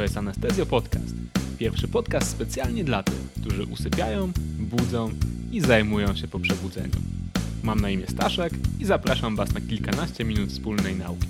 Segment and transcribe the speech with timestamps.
[0.00, 1.14] To jest Anestezjo Podcast.
[1.58, 5.10] Pierwszy podcast specjalnie dla tych, którzy usypiają, budzą
[5.52, 6.96] i zajmują się po przebudzeniu.
[7.62, 11.26] Mam na imię Staszek i zapraszam Was na kilkanaście minut wspólnej nauki.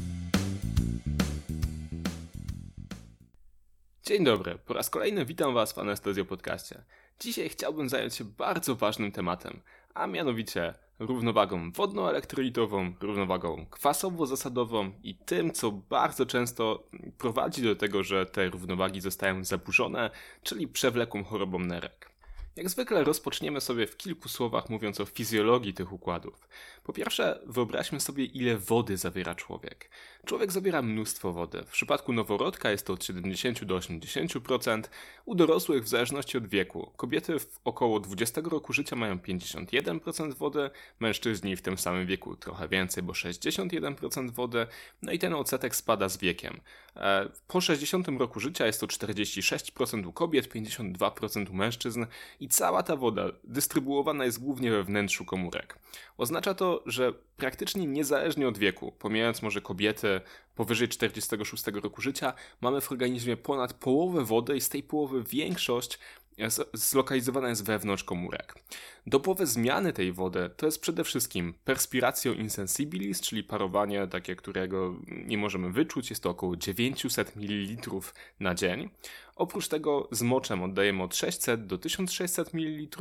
[4.06, 6.82] Dzień dobry, po raz kolejny witam Was w Anestezjo Podcaście.
[7.20, 9.60] Dzisiaj chciałbym zająć się bardzo ważnym tematem,
[9.94, 18.26] a mianowicie równowagą wodno-elektrolitową, równowagą kwasowo-zasadową i tym, co bardzo często prowadzi do tego, że
[18.26, 20.10] te równowagi zostają zaburzone,
[20.42, 22.09] czyli przewlekłą chorobą nerek.
[22.56, 26.48] Jak zwykle rozpoczniemy sobie w kilku słowach mówiąc o fizjologii tych układów.
[26.84, 29.90] Po pierwsze, wyobraźmy sobie, ile wody zawiera człowiek.
[30.26, 31.62] Człowiek zawiera mnóstwo wody.
[31.66, 34.82] W przypadku noworodka jest to od 70 do 80%,
[35.24, 36.92] u dorosłych w zależności od wieku.
[36.96, 42.68] Kobiety w około 20 roku życia mają 51% wody, mężczyźni w tym samym wieku trochę
[42.68, 44.66] więcej, bo 61% wody,
[45.02, 46.60] no i ten odsetek spada z wiekiem.
[46.96, 52.06] E, po 60 roku życia jest to 46% u kobiet, 52% u mężczyzn
[52.40, 55.78] i cała ta woda dystrybuowana jest głównie we wnętrzu komórek.
[56.18, 60.20] Oznacza to, że praktycznie niezależnie od wieku, pomijając może kobiety
[60.54, 65.98] powyżej 46 roku życia, mamy w organizmie ponad połowę wody i z tej połowy większość
[66.74, 68.54] zlokalizowana jest wewnątrz komórek.
[69.06, 75.38] Dobowe zmiany tej wody to jest przede wszystkim perspiratio insensibilis, czyli parowanie takie, którego nie
[75.38, 77.88] możemy wyczuć, jest to około 900 ml
[78.40, 78.90] na dzień.
[79.40, 82.98] Oprócz tego z moczem oddajemy od 600 do 1600 ml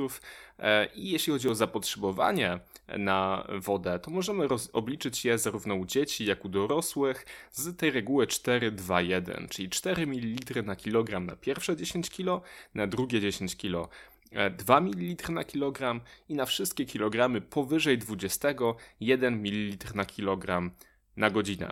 [0.60, 2.60] e, i jeśli chodzi o zapotrzebowanie
[2.98, 7.92] na wodę, to możemy obliczyć je zarówno u dzieci, jak i u dorosłych z tej
[7.92, 13.90] reguły 4-2-1, czyli 4 ml na kilogram na pierwsze 10 kg, na drugie 10 kg
[14.58, 18.50] 2 ml na kilogram i na wszystkie kilogramy powyżej 20
[19.00, 20.72] 1 ml na kilogram
[21.18, 21.72] na godzinę.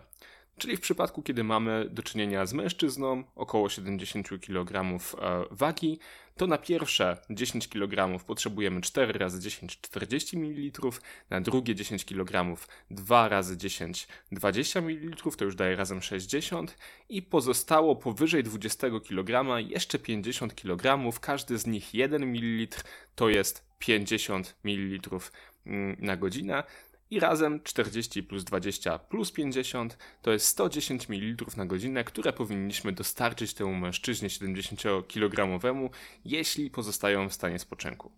[0.58, 6.00] Czyli w przypadku, kiedy mamy do czynienia z mężczyzną, około 70 kg e, wagi,
[6.38, 10.92] to na pierwsze 10 kg potrzebujemy 4 razy 10 40 ml,
[11.30, 12.58] na drugie 10 kg
[12.92, 16.78] 2 razy 10 20 ml, to już daje razem 60
[17.10, 22.68] i pozostało powyżej 20 kg jeszcze 50 kg, każdy z nich 1 ml
[23.16, 25.20] to jest 50 ml
[25.66, 26.64] mm, na godzinę
[27.10, 32.92] i razem 40 plus 20 plus 50 to jest 110 ml na godzinę, które powinniśmy
[32.92, 35.90] dostarczyć temu mężczyźnie 70-kilogramowemu,
[36.26, 38.12] jeśli pozostają w stanie spoczynku.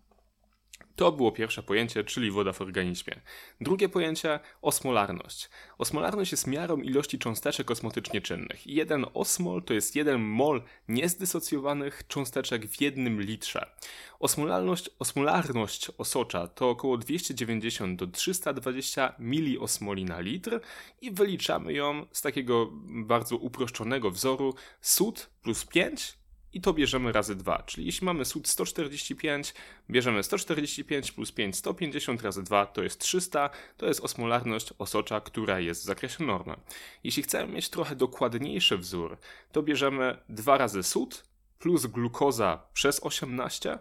[1.00, 3.20] To było pierwsze pojęcie, czyli woda w organizmie.
[3.60, 5.50] Drugie pojęcie osmolarność.
[5.78, 8.66] Osmolarność jest miarą ilości cząsteczek osmotycznie czynnych.
[8.66, 13.70] Jeden osmol to jest jeden mol niezdysocjowanych cząsteczek w jednym litrze.
[14.18, 20.60] Osmolarność, osmolarność osocza to około 290 do 320 miliosmoli na litr
[21.00, 26.19] i wyliczamy ją z takiego bardzo uproszczonego wzoru sód plus 5
[26.52, 27.62] i to bierzemy razy 2.
[27.62, 29.54] Czyli jeśli mamy sód 145,
[29.90, 35.60] bierzemy 145 plus 5, 150 razy 2 to jest 300, to jest osmolarność osocza, która
[35.60, 36.56] jest w zakresie normy.
[37.04, 39.16] Jeśli chcemy mieć trochę dokładniejszy wzór,
[39.52, 41.24] to bierzemy 2 razy sód
[41.58, 43.78] plus glukoza przez 18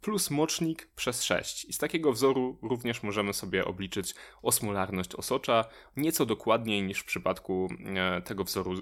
[0.00, 1.64] plus mocznik przez 6.
[1.64, 5.64] I z takiego wzoru również możemy sobie obliczyć osmolarność osocza
[5.96, 8.74] nieco dokładniej niż w przypadku e, tego wzoru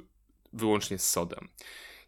[0.53, 1.49] wyłącznie z sodem.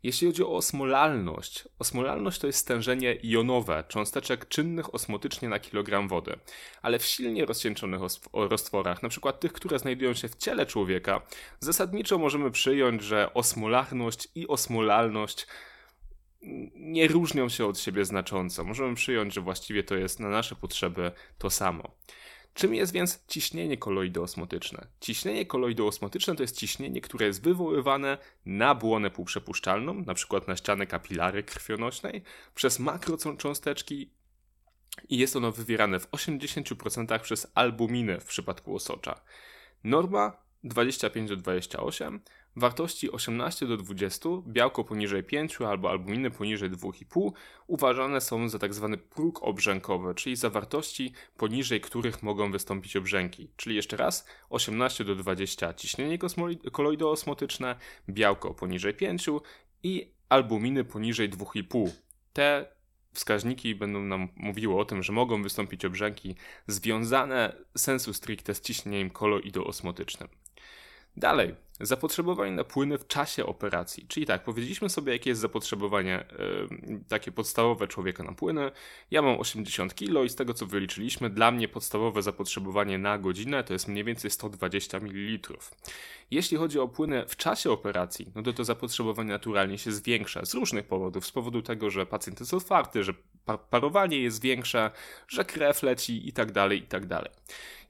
[0.06, 6.38] Jeśli chodzi o osmolalność, osmolalność to jest stężenie jonowe cząsteczek czynnych osmotycznie na kilogram wody,
[6.82, 8.00] ale w silnie rozcieńczonych
[8.32, 9.32] roztworach, np.
[9.32, 11.22] tych, które znajdują się w ciele człowieka,
[11.60, 15.46] zasadniczo możemy przyjąć, że osmolarność i osmolalność
[16.74, 18.64] nie różnią się od siebie znacząco.
[18.64, 21.90] Możemy przyjąć, że właściwie to jest na nasze potrzeby to samo.
[22.56, 24.86] Czym jest więc ciśnienie koloidoosmotyczne?
[25.00, 30.40] Ciśnienie koloidoosmotyczne to jest ciśnienie, które jest wywoływane na błonę półprzepuszczalną, np.
[30.46, 32.22] na ścianę kapilary krwionośnej,
[32.54, 34.10] przez makrocząsteczki
[35.08, 39.20] i jest ono wywierane w 80% przez albuminy w przypadku osocza.
[39.84, 42.20] Norma 25 do 28,
[42.56, 47.32] wartości 18 do 20, białko poniżej 5 albo albuminy poniżej 2,5
[47.66, 48.88] uważane są za tzw.
[48.90, 53.50] Tak próg obrzękowy, czyli za wartości poniżej których mogą wystąpić obrzęki.
[53.56, 56.18] Czyli jeszcze raz 18 do 20 ciśnienie
[56.72, 57.76] koloidoosmotyczne,
[58.08, 59.26] białko poniżej 5
[59.82, 61.90] i albuminy poniżej 2,5.
[62.32, 62.76] Te
[63.12, 66.34] wskaźniki będą nam mówiły o tym, że mogą wystąpić obrzęki
[66.66, 70.28] związane sensu stricte z ciśnieniem koloidoosmotycznym.
[71.16, 74.06] Dalej, zapotrzebowanie na płyny w czasie operacji.
[74.08, 76.24] Czyli tak, powiedzieliśmy sobie, jakie jest zapotrzebowanie
[76.88, 78.70] yy, takie podstawowe człowieka na płyny.
[79.10, 83.64] Ja mam 80 kg i z tego co wyliczyliśmy, dla mnie podstawowe zapotrzebowanie na godzinę
[83.64, 85.56] to jest mniej więcej 120 ml.
[86.30, 90.54] Jeśli chodzi o płyny w czasie operacji, no to to zapotrzebowanie naturalnie się zwiększa z
[90.54, 91.26] różnych powodów.
[91.26, 93.14] Z powodu tego, że pacjent jest otwarty, że
[93.70, 94.90] parowanie jest większe,
[95.28, 97.08] że krew leci itd., tak itd.
[97.08, 97.32] Tak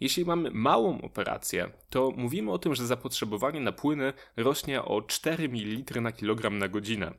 [0.01, 5.49] Jeśli mamy małą operację, to mówimy o tym, że zapotrzebowanie na płyny rośnie o 4
[5.49, 7.15] ml na kilogram na godzinę.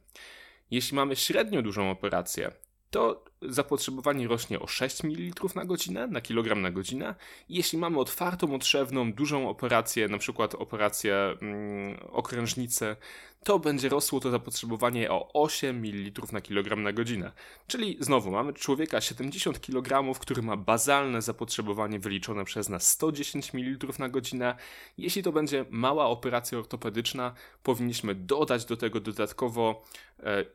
[0.72, 2.52] Jeśli mamy średnio dużą operację,
[2.90, 7.16] to zapotrzebowanie rośnie o 6 ml na godzinę, na kilogram na godzinę.
[7.50, 12.96] Jeśli mamy otwartą odszewną, dużą operację, na przykład operację mm, okrężnicy,
[13.44, 17.32] to będzie rosło to zapotrzebowanie o 8 ml na kilogram na godzinę.
[17.68, 24.00] Czyli znowu mamy człowieka 70 kg, który ma bazalne zapotrzebowanie wyliczone przez nas 110 ml
[24.00, 24.56] na godzinę.
[24.98, 27.34] Jeśli to będzie mała operacja ortopedyczna,
[27.64, 29.84] powinniśmy dodać do tego dodatkowo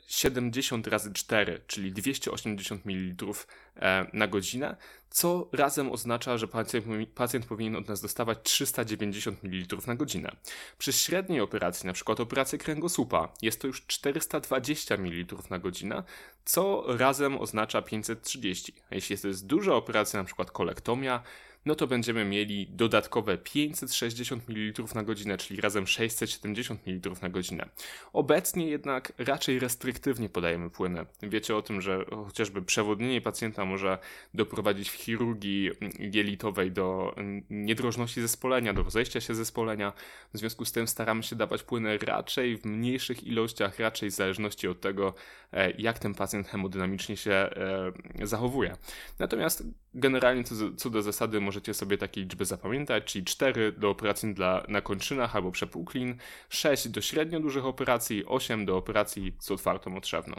[0.06, 3.32] 70 e, razy 4, czyli 280 ml
[3.76, 4.76] e, na godzinę,
[5.10, 10.36] co razem oznacza, że pacjent, pacjent powinien od nas dostawać 390 ml na godzinę.
[10.78, 12.12] Przy średniej operacji, np.
[12.12, 16.02] operacji kręgosłupa, jest to już 420 ml na godzinę,
[16.44, 18.74] co razem oznacza 530.
[18.90, 20.44] A jeśli to jest duża operacja, np.
[20.44, 21.22] kolektomia,
[21.66, 27.68] no to będziemy mieli dodatkowe 560 ml na godzinę, czyli razem 670 ml na godzinę.
[28.12, 31.06] Obecnie jednak raczej restryktywnie podajemy płyny.
[31.22, 33.98] Wiecie o tym, że chociażby przewodnienie pacjenta może
[34.34, 37.14] doprowadzić w chirurgii jelitowej do
[37.50, 39.92] niedrożności zespolenia, do rozejścia się zespolenia.
[40.34, 44.68] W związku z tym staramy się dawać płyny raczej w mniejszych ilościach, raczej w zależności
[44.68, 45.14] od tego,
[45.52, 47.92] e, jak ten pacjent hemodynamicznie się e,
[48.22, 48.76] zachowuje.
[49.18, 49.64] Natomiast
[49.94, 54.64] generalnie co, co do zasady możecie sobie takie liczby zapamiętać, czyli 4 do operacji dla,
[54.68, 56.16] na kończynach albo przepłuklin,
[56.48, 60.36] 6 do średnio dużych operacji, 8 do operacji z otwartą otrzewną.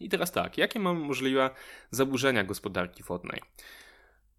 [0.00, 1.50] I teraz tak, jakie mamy możliwe
[1.90, 3.40] zaburzenia gospodarki wodnej?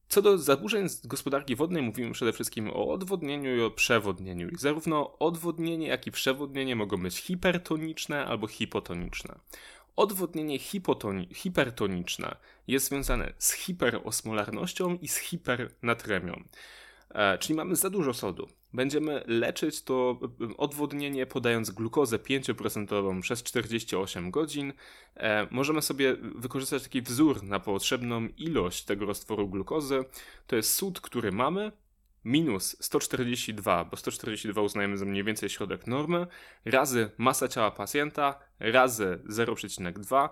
[0.07, 4.49] Co do zaburzeń gospodarki wodnej mówimy przede wszystkim o odwodnieniu i o przewodnieniu.
[4.49, 9.39] I zarówno odwodnienie, jak i przewodnienie mogą być hipertoniczne albo hipotoniczne.
[9.97, 10.59] Odwodnienie
[11.33, 12.35] hipertoniczne
[12.67, 16.43] jest związane z hiperosmolarnością i z hipernatremią.
[17.09, 18.47] E, czyli mamy za dużo sodu.
[18.73, 20.19] Będziemy leczyć to
[20.57, 24.73] odwodnienie podając glukozę 5% przez 48 godzin.
[25.15, 30.05] E, możemy sobie wykorzystać taki wzór na potrzebną ilość tego roztworu glukozy.
[30.47, 31.71] To jest sód, który mamy,
[32.25, 36.27] minus 142, bo 142 uznajemy za mniej więcej środek normy,
[36.65, 40.29] razy masa ciała pacjenta, razy 0,2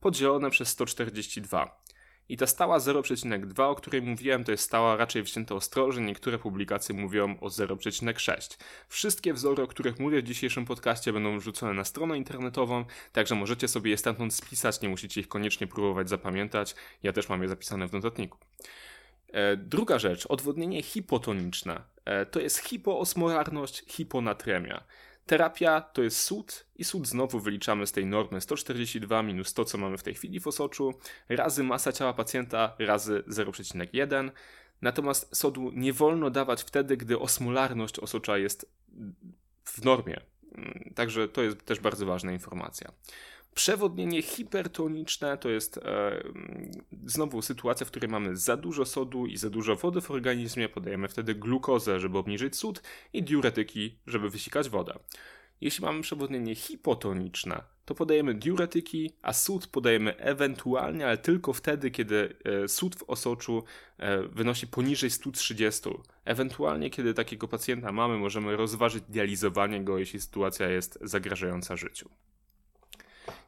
[0.00, 1.86] podzielone przez 142.
[2.28, 6.04] I ta stała 0,2, o której mówiłem, to jest stała raczej wzięta ostrożnie.
[6.04, 8.58] Niektóre publikacje mówią o 0,6.
[8.88, 13.68] Wszystkie wzory, o których mówię w dzisiejszym podcaście, będą wrzucone na stronę internetową, także możecie
[13.68, 16.74] sobie je stamtąd spisać, nie musicie ich koniecznie próbować zapamiętać.
[17.02, 18.38] Ja też mam je zapisane w notatniku.
[19.36, 21.82] E, druga rzecz, odwodnienie hipotoniczne.
[22.04, 24.84] E, to jest hipoosmolarność, hiponatremia.
[25.26, 29.78] Terapia to jest sód i sód znowu wyliczamy z tej normy 142 minus to, co
[29.78, 30.94] mamy w tej chwili w osoczu,
[31.28, 34.30] razy masa ciała pacjenta razy 0,1.
[34.82, 38.72] Natomiast sodu nie wolno dawać wtedy, gdy osmolarność osocza jest
[39.64, 40.20] w normie.
[40.54, 42.92] Mm, także to jest też bardzo ważna informacja.
[43.56, 46.22] Przewodnienie hipertoniczne to jest e,
[47.06, 50.68] znowu sytuacja, w której mamy za dużo sodu i za dużo wody w organizmie.
[50.68, 52.82] Podajemy wtedy glukozę, żeby obniżyć sód
[53.12, 54.98] i diuretyki, żeby wysikać wodę.
[55.60, 62.36] Jeśli mamy przewodnienie hipotoniczne, to podajemy diuretyki, a sód podajemy ewentualnie, ale tylko wtedy, kiedy
[62.44, 63.64] e, sód w osoczu
[63.98, 65.90] e, wynosi poniżej 130.
[66.24, 72.10] Ewentualnie, kiedy takiego pacjenta mamy, możemy rozważyć dializowanie go, jeśli sytuacja jest zagrażająca życiu.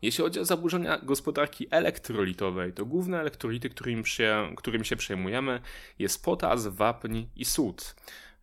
[0.03, 5.61] Jeśli chodzi o zaburzenia gospodarki elektrolitowej, to główne elektrolity, którym się, którym się przejmujemy,
[5.99, 7.95] jest potas, wapń i sód.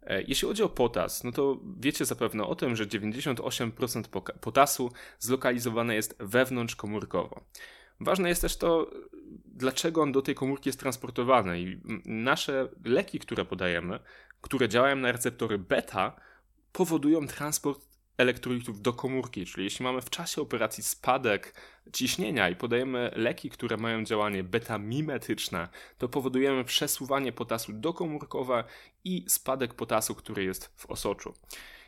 [0.03, 5.95] E, jeśli chodzi o potas, no to wiecie zapewne o tym, że 98% potasu zlokalizowane
[5.95, 7.43] jest wewnątrzkomórkowo.
[7.99, 8.91] Ważne jest też to,
[9.45, 11.61] dlaczego on do tej komórki jest transportowany.
[11.61, 13.99] I nasze leki, które podajemy,
[14.41, 16.15] które działają na receptory beta,
[16.71, 21.53] powodują transport elektrolitów do komórki, czyli jeśli mamy w czasie operacji spadek
[21.93, 25.67] ciśnienia i podajemy leki, które mają działanie beta-mimetyczne,
[25.97, 28.63] to powodujemy przesuwanie potasu dokomórkowe
[29.03, 31.33] i spadek potasu, który jest w osoczu.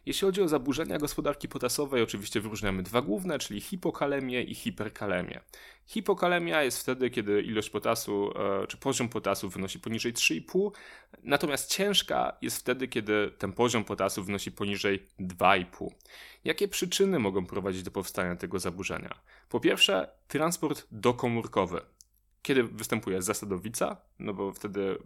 [0.08, 5.40] Jeśli chodzi o zaburzenia gospodarki potasowej, oczywiście wyróżniamy dwa główne, czyli hipokalemię i hiperkalemię.
[5.86, 8.32] Hipokalemia jest wtedy, kiedy ilość potasu
[8.64, 10.72] e, czy poziom potasu wynosi poniżej 3,5,
[11.24, 15.88] natomiast ciężka jest wtedy, kiedy ten poziom potasu wynosi poniżej 2,5.
[16.44, 19.16] Jakie przyczyny mogą prowadzić do powstania tego zaburzenia?
[19.50, 21.82] Po pierwsze, transport dokomórkowy
[22.48, 24.98] kiedy występuje zasadowica, no bo wtedy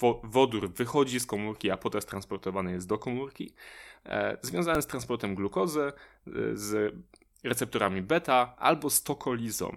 [0.00, 3.54] wo wodór wychodzi z komórki, a potem transportowany jest do komórki,
[4.04, 5.92] e, związany z transportem glukozy, e,
[6.54, 6.94] z
[7.44, 9.76] receptorami beta albo z tokolizą.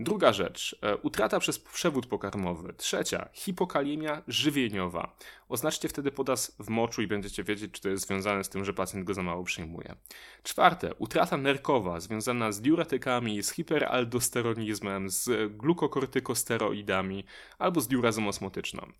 [0.00, 2.72] Druga rzecz, e, utrata przez przewód pokarmowy.
[2.76, 5.16] Trzecia, hipokaliemia żywieniowa.
[5.48, 8.72] Oznaczcie wtedy potas w moczu i będziecie wiedzieć, czy to jest związane z tym, że
[8.72, 9.94] pacjent go za mało przyjmuje.
[10.42, 17.24] Czwarte, utrata nerkowa związana z diuretykami, z hiperaldosteronizmem, z glukokortykosteroidami
[17.58, 18.92] albo z diurazą osmotyczną.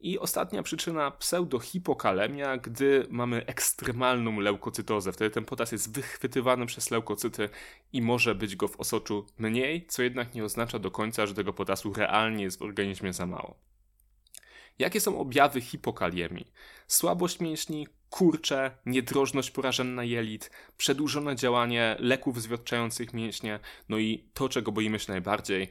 [0.00, 5.12] I ostatnia przyczyna pseudohipokalemia, gdy mamy ekstremalną leukocytozę.
[5.12, 7.48] Wtedy ten potas jest wychwytywany przez leukocyty
[7.92, 11.52] i może być go w osoczu mniej, co jednak nie oznacza do końca, że tego
[11.52, 13.54] potasu realnie jest w organizmie za mało.
[14.78, 16.52] Jakie są objawy hipokaliemii?
[16.86, 24.72] Słabość mięśni, kurcze, niedrożność porażenna jelit, przedłużone działanie leków zwiotczających mięśnie, no i to, czego
[24.72, 25.68] boimy się najbardziej,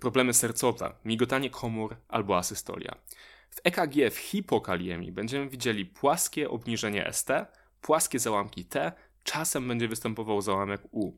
[0.00, 2.94] problemy sercowe, migotanie komór albo asystolia.
[3.50, 7.28] W EKG w hipokaliemii będziemy widzieli płaskie obniżenie ST,
[7.80, 8.92] płaskie załamki T,
[9.24, 11.12] czasem będzie występował załamek U.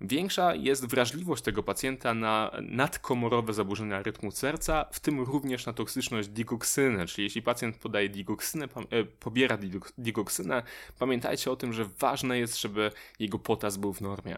[0.00, 6.28] Większa jest wrażliwość tego pacjenta na nadkomorowe zaburzenia rytmu serca, w tym również na toksyczność
[6.28, 9.58] digoksyny, czyli jeśli pacjent podaje digoksynę, e, pobiera
[9.98, 10.62] digoksynę,
[10.98, 14.36] pamiętajcie o tym, że ważne jest, żeby jego potas był w normie.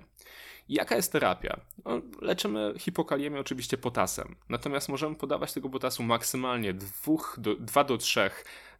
[0.69, 1.61] Jaka jest terapia?
[1.85, 6.89] No, leczymy hipokaliemię oczywiście potasem, natomiast możemy podawać tego potasu maksymalnie 2
[7.37, 8.31] do, 2 do 3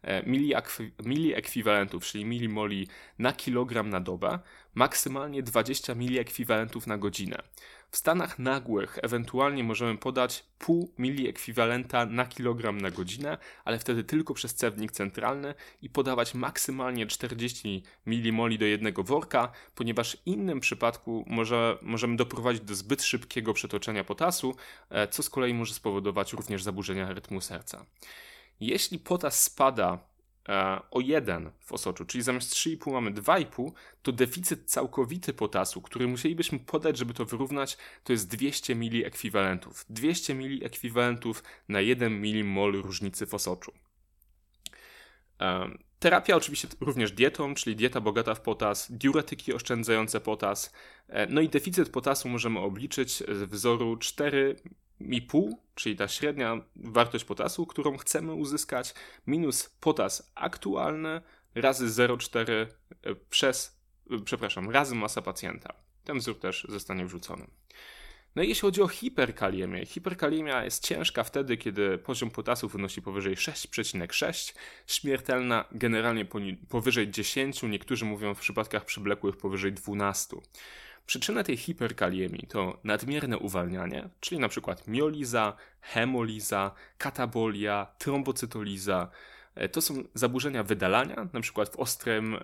[0.01, 0.23] e,
[1.05, 2.87] miliekwiwalentów, czyli milimoli
[3.19, 4.39] na kilogram na dobę,
[4.73, 7.37] maksymalnie 20 miliekwiwalentów na godzinę.
[7.91, 14.33] W stanach nagłych ewentualnie możemy podać pół miliekwiwalenta na kilogram na godzinę, ale wtedy tylko
[14.33, 21.25] przez cewnik centralny i podawać maksymalnie 40 milimoli do jednego worka, ponieważ w innym przypadku
[21.27, 24.55] może, możemy doprowadzić do zbyt szybkiego przetoczenia potasu,
[24.89, 27.85] e, co z kolei może spowodować również zaburzenia rytmu serca.
[28.59, 30.09] Jeśli potas spada
[30.49, 36.07] E, o 1 w osoczu, czyli zamiast 3,5 mamy 2,5, to deficyt całkowity potasu, który
[36.07, 39.85] musielibyśmy podać, żeby to wyrównać, to jest 200 mili ekwiwalentów.
[39.89, 43.71] 200 mili ekwiwalentów na 1 milimol różnicy w osoczu.
[45.41, 50.73] E, terapia oczywiście również dietą, czyli dieta bogata w potas, diuretyki oszczędzające potas.
[51.07, 54.55] E, no i deficyt potasu możemy obliczyć z wzoru 4
[55.27, 58.93] pół, czyli ta średnia wartość potasu, którą chcemy uzyskać,
[59.27, 61.21] minus potas aktualny
[61.55, 62.67] razy 0,4 e,
[63.29, 63.79] przez,
[64.11, 65.73] e, przepraszam, razy masa pacjenta.
[66.03, 67.47] Ten wzór też zostanie wrzucony.
[68.35, 73.35] No i jeśli chodzi o hiperkaliemię, hiperkaliemia jest ciężka wtedy, kiedy poziom potasu wynosi powyżej
[73.35, 74.55] 6,6,
[74.87, 76.25] śmiertelna generalnie
[76.69, 80.37] powyżej 10, niektórzy mówią w przypadkach przewlekłych powyżej 12.
[81.05, 84.75] Przyczyna tej hiperkaliemii to nadmierne uwalnianie, czyli np.
[84.87, 89.09] mioliza, hemoliza, katabolia, trombocytoliza.
[89.55, 91.65] E, to są zaburzenia wydalania, np.
[91.65, 92.37] w ostrym,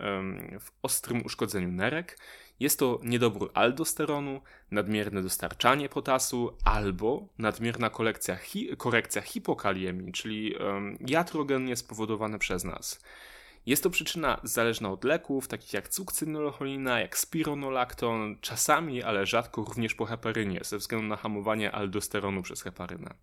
[0.60, 2.18] w ostrym uszkodzeniu nerek.
[2.60, 7.92] Jest to niedobór aldosteronu, nadmierne dostarczanie potasu albo nadmierna
[8.42, 10.56] hi korekcja hipokaliemii, czyli
[11.00, 13.02] jatrogennie spowodowane przez nas.
[13.66, 19.96] Jest to przyczyna zależna od leków, takich jak cukcynolocholina, jak spironolakton, czasami, ale rzadko również
[19.96, 23.14] po heparynie, ze względu na hamowanie aldosteronu przez heparynę.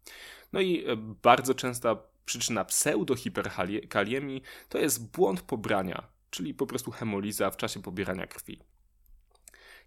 [0.52, 7.50] No i e, bardzo częsta przyczyna pseudohiperkaliemii to jest błąd pobrania, czyli po prostu hemoliza
[7.50, 8.60] w czasie pobierania krwi.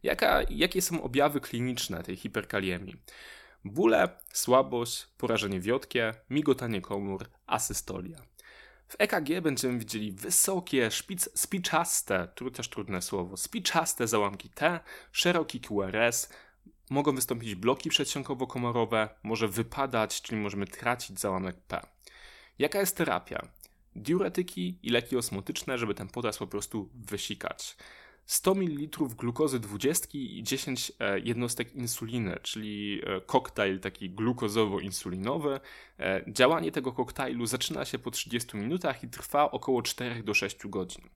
[0.03, 2.95] Jaka, jakie są objawy kliniczne tej hiperkaliemii?
[3.65, 8.17] Bóle, słabość, porażenie wiotkie, migotanie komór, asystolia.
[8.87, 14.79] W EKG będziemy widzieli wysokie, szpic, spiczaste, tu też trudne słowo, spiczaste załamki T,
[15.11, 16.29] szeroki QRS,
[16.89, 21.81] mogą wystąpić bloki przedsionkowo-komorowe, może wypadać, czyli możemy tracić załamek P.
[22.59, 23.47] Jaka jest terapia?
[23.95, 27.75] Diuretyki i leki osmotyczne, żeby ten potas po prostu wysikać.
[28.25, 35.59] 100 ml glukozy 20 i 10 e, jednostek insuliny, czyli e, koktajl taki glukozowo-insulinowy.
[35.99, 40.67] E, działanie tego koktajlu zaczyna się po 30 minutach i trwa około 4 do 6
[40.67, 41.09] godzin.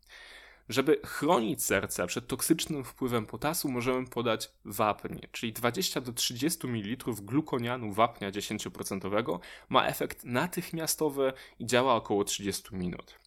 [0.69, 7.13] Żeby chronić serce przed toksycznym wpływem potasu, możemy podać wapń, czyli 20 do 30 ml
[7.21, 9.39] glukonianu wapnia 10%
[9.69, 13.19] ma efekt natychmiastowy i działa około 30 minut.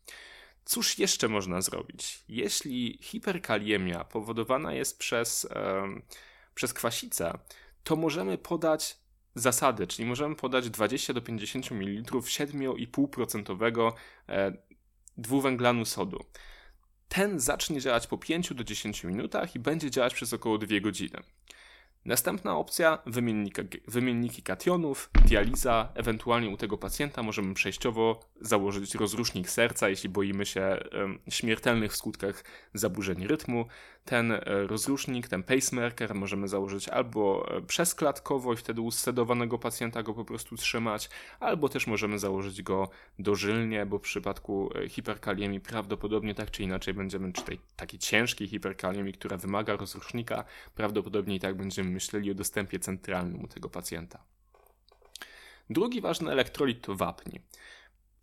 [0.64, 2.24] Cóż jeszcze można zrobić?
[2.28, 5.84] Jeśli hiperkaliemia powodowana jest przez, e,
[6.54, 7.38] przez kwasicę,
[7.84, 8.96] to możemy podać
[9.34, 13.92] zasady, czyli możemy podać 20 do 50 ml 7,5%
[14.28, 14.52] e,
[15.16, 16.24] dwuwęglanu sodu.
[17.08, 21.22] Ten zacznie działać po 5 do 10 minutach i będzie działać przez około 2 godziny.
[22.04, 22.98] Następna opcja
[23.86, 30.78] wymienniki kationów, dializa, ewentualnie u tego pacjenta możemy przejściowo założyć rozrusznik serca, jeśli boimy się
[31.28, 32.44] śmiertelnych w skutkach
[32.74, 33.66] zaburzeń rytmu.
[34.04, 38.90] Ten e, rozrusznik, ten pacemaker możemy założyć albo e, przesklatkowo i wtedy u
[39.58, 44.88] pacjenta go po prostu trzymać, albo też możemy założyć go dożylnie, bo w przypadku e,
[44.88, 50.44] hiperkaliemii prawdopodobnie tak czy inaczej będziemy, czy tej takiej ciężkiej hiperkaliemii, która wymaga rozrusznika,
[50.74, 54.24] prawdopodobnie i tak będziemy myśleli o dostępie centralnym u tego pacjenta.
[55.70, 57.38] Drugi ważny elektrolit to wapń.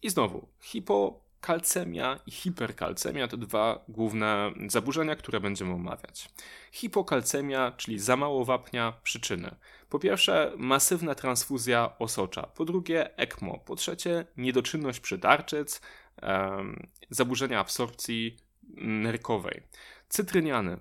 [0.02, 6.30] I znowu, hipokalcemia i hiperkalcemia to dwa główne zaburzenia, które będziemy omawiać.
[6.72, 9.56] Hipokalcemia, czyli za mało wapnia, przyczyny.
[9.90, 12.44] Po pierwsze, masywna transfuzja osocza.
[12.44, 13.58] Po drugie, ECMO.
[13.58, 15.82] Po trzecie, niedoczynność przydarczyc,
[16.22, 18.38] um, zaburzenia absorpcji
[18.78, 19.64] nerkowej.
[20.10, 20.80] Cytryniany.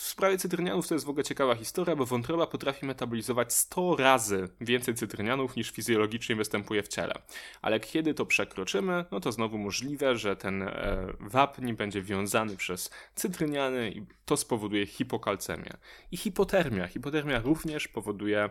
[0.00, 4.48] W sprawie cytrynianów to jest w ogóle ciekawa historia, bo wątroba potrafi metabolizować 100 razy
[4.60, 7.14] więcej cytrynianów niż fizjologicznie występuje w ciele.
[7.62, 12.90] Ale kiedy to przekroczymy, no to znowu możliwe, że ten e, wapń będzie wiązany przez
[13.14, 15.70] cytryniany i to spowoduje hipokalcemię.
[16.12, 16.88] I hipotermia.
[16.88, 18.50] Hipotermia również powoduje,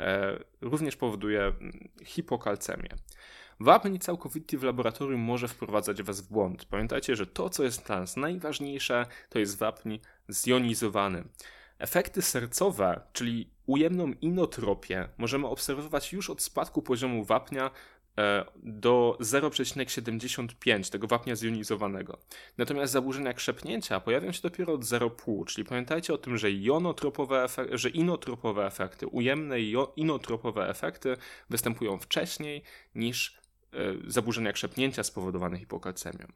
[0.00, 2.88] e, również powoduje mm, hipokalcemię.
[3.60, 6.64] Wapń całkowity w laboratorium może wprowadzać Was w błąd.
[6.64, 11.24] Pamiętajcie, że to, co jest dla nas najważniejsze, to jest wapń zjonizowany.
[11.78, 17.70] Efekty sercowe, czyli ujemną inotropię, możemy obserwować już od spadku poziomu wapnia
[18.18, 22.18] e, do 0,75 tego wapnia zjonizowanego.
[22.58, 27.78] Natomiast zaburzenia krzepnięcia pojawią się dopiero od 0,5, czyli pamiętajcie o tym, że, jonotropowe efekty,
[27.78, 29.56] że inotropowe efekty, ujemne
[29.96, 31.16] inotropowe efekty
[31.50, 32.62] występują wcześniej
[32.94, 33.41] niż
[33.72, 36.26] E, zaburzenia krzepnięcia spowodowane hipokalcemią.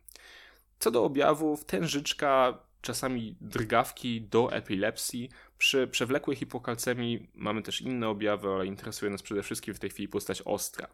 [0.79, 5.31] Co do objawów, tężyczka, czasami drgawki do epilepsji.
[5.59, 10.09] Przy przewlekłej hipokalcemii mamy też inne objawy, ale interesuje nas przede wszystkim w tej chwili
[10.09, 10.89] postać ostra.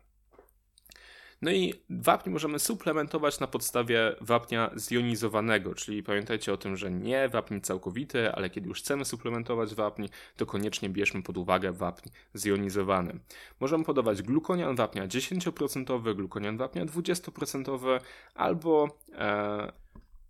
[1.42, 7.28] No i wapń możemy suplementować na podstawie wapnia zjonizowanego, czyli pamiętajcie o tym, że nie
[7.28, 13.18] wapń całkowity, ale kiedy już chcemy suplementować wapń, to koniecznie bierzmy pod uwagę wapń zjonizowany.
[13.60, 18.00] Możemy podawać glukonian wapnia 10%, glukonian wapnia 20%
[18.34, 19.72] albo, e,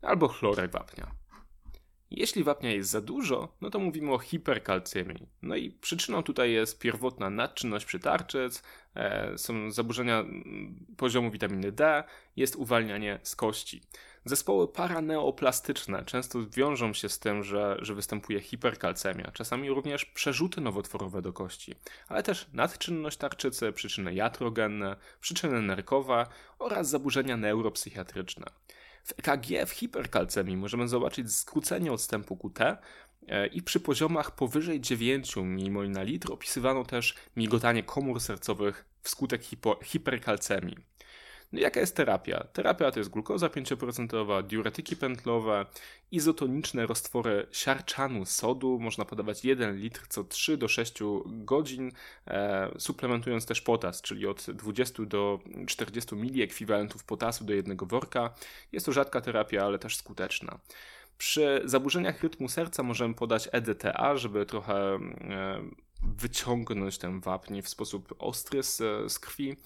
[0.03, 1.22] albo chlorek wapnia.
[2.17, 5.27] Jeśli wapnia jest za dużo, no to mówimy o hiperkalcemii.
[5.43, 8.63] No i przyczyną tutaj jest pierwotna nadczynność przytarczyc,
[8.95, 12.05] e, są zaburzenia mm, poziomu witaminy D,
[12.37, 13.83] jest uwalnianie z kości.
[14.25, 21.23] Zespoły paraneoplastyczne często wiążą się z tym, że, że występuje hiperkalcemia, czasami również przerzuty nowotworowe
[21.23, 21.75] do kości,
[22.09, 26.27] ale też nadczynność tarczycy, przyczyny jatrogenne, przyczyny nerkowe
[26.59, 28.47] oraz zaburzenia neuropsychiatryczne.
[29.03, 32.61] W EKG w hiperkalcemii możemy zobaczyć skrócenie odstępu QT
[33.29, 39.43] e, i przy poziomach powyżej 9 mmol na litr opisywano też migotanie komór sercowych wskutek
[39.85, 40.77] hiperkalcemii.
[41.53, 42.45] No jaka jest terapia?
[42.53, 45.67] Terapia to jest glukoza 5%, diuretyki pętlowe,
[46.11, 48.79] izotoniczne roztwory siarczanu sodu.
[48.81, 51.93] Można podawać 1 litr co 3 do 6 godzin,
[52.27, 58.35] e, suplementując też potas, czyli od 20 do 40 mili ekwiwalentów potasu do jednego worka.
[58.73, 60.59] Jest to rzadka terapia, ale też skuteczna.
[61.19, 65.63] Przy zaburzeniach rytmu serca możemy podać EDTA, żeby trochę e,
[66.03, 68.77] wyciągnąć ten wapń w sposób ostry z,
[69.13, 69.57] z krwi.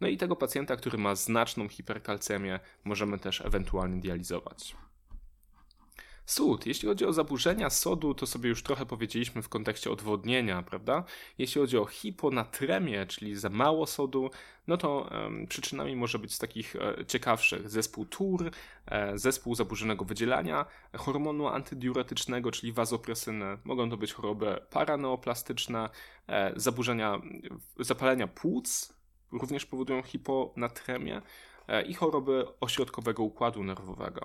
[0.00, 4.76] No i tego pacjenta, który ma znaczną hiperkalcemię, możemy też ewentualnie dializować.
[6.26, 6.66] Sód.
[6.66, 11.04] Jeśli chodzi o zaburzenia sodu, to sobie już trochę powiedzieliśmy w kontekście odwodnienia, prawda?
[11.38, 14.30] Jeśli chodzi o hiponatremię, czyli za mało sodu,
[14.66, 18.50] no to um, przyczynami może być z takich e, ciekawszych zespół TUR,
[18.86, 23.58] e, zespół zaburzonego wydzielania hormonu antydiuretycznego, czyli wazopresyny.
[23.64, 25.90] Mogą to być choroby paraneoplastyczne,
[26.26, 27.20] e, zaburzenia
[27.78, 28.92] zapalenia płuc,
[29.32, 31.22] również powodują hiponatremię
[31.86, 34.20] i choroby ośrodkowego układu nerwowego.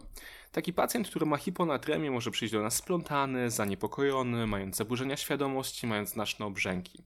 [0.51, 6.09] Taki pacjent, który ma hiponatremię, może przyjść do nas splątany, zaniepokojony, mając zaburzenia świadomości, mając
[6.09, 7.03] znaczne obrzęki.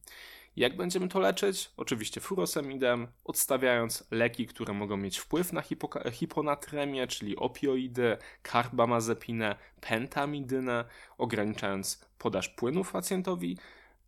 [0.55, 1.71] Jak będziemy to leczyć?
[1.77, 5.63] Oczywiście furosemidem, odstawiając leki, które mogą mieć wpływ na
[6.11, 10.85] hiponatremię, czyli opioidy, karbamazepinę, pentamidynę,
[11.17, 13.57] ograniczając podaż płynów pacjentowi,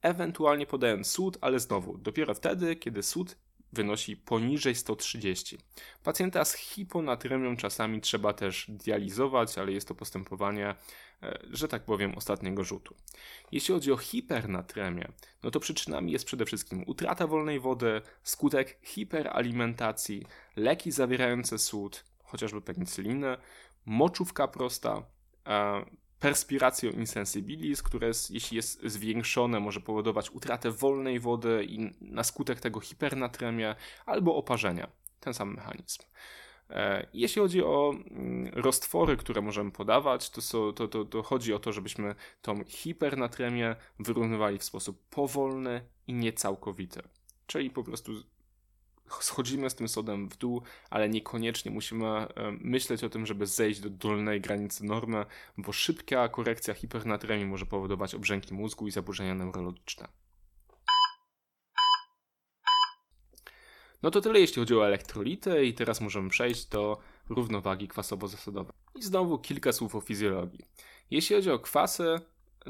[0.02, 3.36] ewentualnie podając sód, ale znowu dopiero wtedy, kiedy sód
[3.74, 5.58] wynosi poniżej 130.
[6.04, 10.76] Pacjenta z hiponatremią czasami trzeba też dializować, ale jest to postępowanie,
[11.24, 12.96] e, że tak powiem, ostatniego rzutu.
[13.52, 15.12] Jeśli chodzi o hipernatremię,
[15.44, 22.62] no to przyczynami jest przede wszystkim utrata wolnej wody, skutek hiperalimentacji, leki zawierające sód, chociażby
[22.62, 23.38] penicylinę,
[23.86, 25.04] moczówka prosta,
[26.24, 32.80] perspiratio insensibilis, które jeśli jest zwiększone, może powodować utratę wolnej wody i na skutek tego
[32.80, 34.88] hipernatremię albo oparzenia.
[35.20, 36.04] Ten sam mechanizm.
[36.70, 41.60] E, jeśli chodzi o mm, roztwory, które możemy podawać, to, to, to, to chodzi o
[41.60, 47.02] to, żebyśmy tą hipernatremię wyrównywali w sposób powolny i niecałkowity.
[47.48, 48.12] Czyli po prostu
[49.20, 52.28] schodzimy z tym sodem w dół, ale niekoniecznie musimy
[52.60, 55.26] myśleć o tym, żeby zejść do dolnej granicy normy,
[55.58, 60.08] bo szybka korekcja hipernatremii może powodować obrzęki mózgu i zaburzenia neurologiczne.
[64.04, 66.98] No to tyle jeśli chodzi o elektrolity i teraz możemy przejść do
[67.30, 68.74] równowagi kwasowo-zasadowej.
[68.96, 70.66] I znowu kilka słów o fizjologii.
[71.12, 72.20] Jeśli chodzi o kwasy,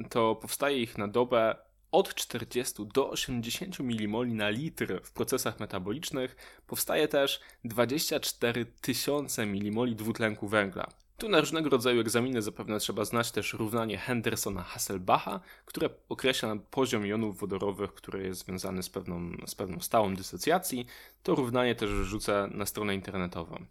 [0.09, 1.55] to powstaje ich na dobę
[1.93, 6.35] od 40 do 80 mmol na litr w procesach metabolicznych
[6.67, 10.87] powstaje też 24 tysiące mmol dwutlenku węgla.
[11.17, 17.39] Tu na różnego rodzaju egzaminy zapewne trzeba znać też równanie Hendersona-Hasselbacha, które określa poziom jonów
[17.39, 20.85] wodorowych, który jest związany z pewną, z pewną stałą dysocjacji.
[21.23, 23.65] To równanie też wrzucę na stronę internetową.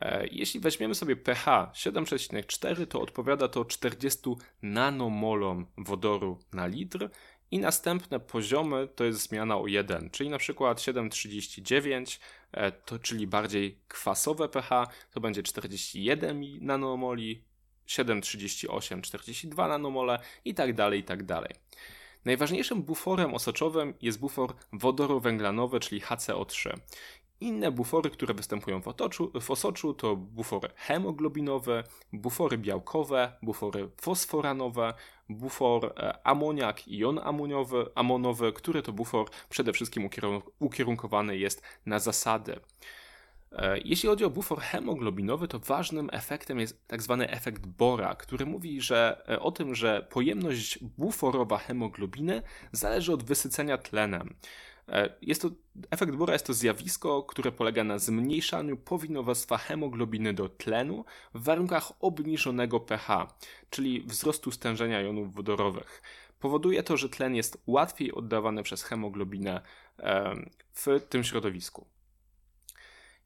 [0.00, 4.20] E, jeśli weźmiemy sobie pH 7,4, to odpowiada to 40
[4.62, 7.10] nanomolom wodoru na litr
[7.50, 12.20] i następne poziomy to jest zmiana o 1, czyli na przykład 7,39,
[12.52, 17.44] e, to, czyli bardziej kwasowe pH, to będzie 41 nanomoli,
[17.86, 21.54] 7,38, 42 nanomole i tak dalej, i tak dalej.
[22.24, 26.78] Najważniejszym buforem osoczowym jest bufor wodorowęglanowy, czyli HCO3.
[27.40, 34.94] Inne bufory, które występują w, otoczu, w osoczu to bufory hemoglobinowe, bufory białkowe, bufory fosforanowe,
[35.28, 40.08] bufor e, amoniak jon amoniowy, amonowy, który to bufor przede wszystkim
[40.58, 42.60] ukierunkowany jest na zasady.
[43.52, 48.46] E, jeśli chodzi o bufor hemoglobinowy, to ważnym efektem jest tak zwany efekt Bora, który
[48.46, 54.34] mówi że, e, o tym, że pojemność buforowa hemoglobiny zależy od wysycenia tlenem.
[54.88, 55.50] E, jest to,
[55.90, 61.92] efekt Bora jest to zjawisko, które polega na zmniejszaniu powinowactwa hemoglobiny do tlenu w warunkach
[62.00, 63.26] obniżonego pH,
[63.70, 66.02] czyli wzrostu stężenia jonów wodorowych.
[66.40, 69.60] Powoduje to, że tlen jest łatwiej oddawany przez hemoglobinę
[70.74, 71.86] w tym środowisku.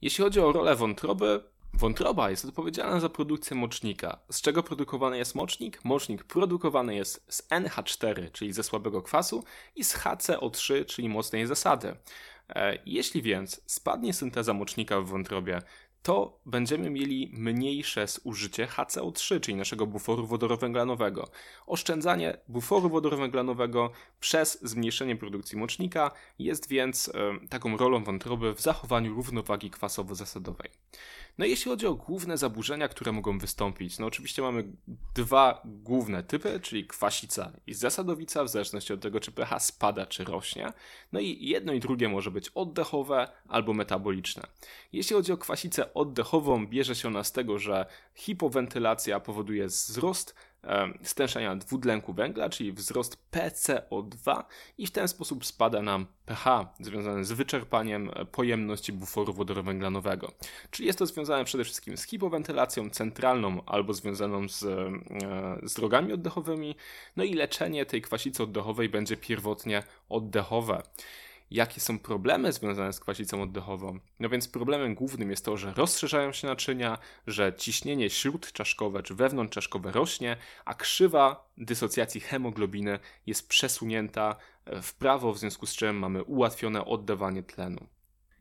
[0.03, 4.19] Jeśli chodzi o rolę wątroby, Wątroba jest odpowiedzialna za produkcję mocznika.
[4.31, 5.85] Z czego produkowany jest mocznik?
[5.85, 9.45] Mocznik produkowany jest z NH4, czyli ze słabego kwasu,
[9.77, 11.97] i z HCO3, czyli mocnej zasady.
[12.49, 15.63] E, jeśli więc spadnie synteza mocznika w wątrobie,
[16.03, 21.29] to będziemy mieli mniejsze zużycie HCO3, czyli naszego buforu wodorowęglanowego.
[21.67, 29.15] Oszczędzanie buforu wodorowęglanowego przez zmniejszenie produkcji mocznika jest więc e, taką rolą wątroby w zachowaniu
[29.15, 30.69] równowagi kwasowo-zasadowej.
[31.39, 34.65] No jeśli chodzi o główne zaburzenia, które mogą wystąpić, no oczywiście mamy
[35.15, 40.25] dwa główne typy, czyli kwasica i zasadowica, w zależności od tego, czy pH spada, czy
[40.25, 40.73] rośnie.
[41.13, 44.43] No i jedno i drugie może być oddechowe albo metaboliczne.
[44.93, 50.35] Jeśli chodzi o kwasicę oddechową, bierze się ona z tego, że hipowentylacja powoduje wzrost
[51.03, 54.45] stężenia dwutlenku węgla, czyli wzrost PCO2
[54.79, 60.33] i w ten sposób spada nam pH związane z wyczerpaniem pojemności buforu wodorowęglanowego.
[60.71, 64.59] Czyli jest to związane przede wszystkim z hipowentylacją centralną albo związaną z,
[65.63, 66.77] z drogami oddechowymi,
[67.17, 70.83] no i leczenie tej kwasicy oddechowej będzie pierwotnie oddechowe
[71.53, 73.99] jakie są problemy związane z kwasicą oddechową.
[74.21, 79.93] No więc problemem głównym jest to, że rozszerzają się naczynia, że ciśnienie śródczaszkowe czy wewnątrzczaszkowe
[79.93, 84.37] rośnie, a krzywa dysocjacji hemoglobiny jest przesunięta
[84.83, 87.87] w prawo, w związku z czym mamy ułatwione oddawanie tlenu.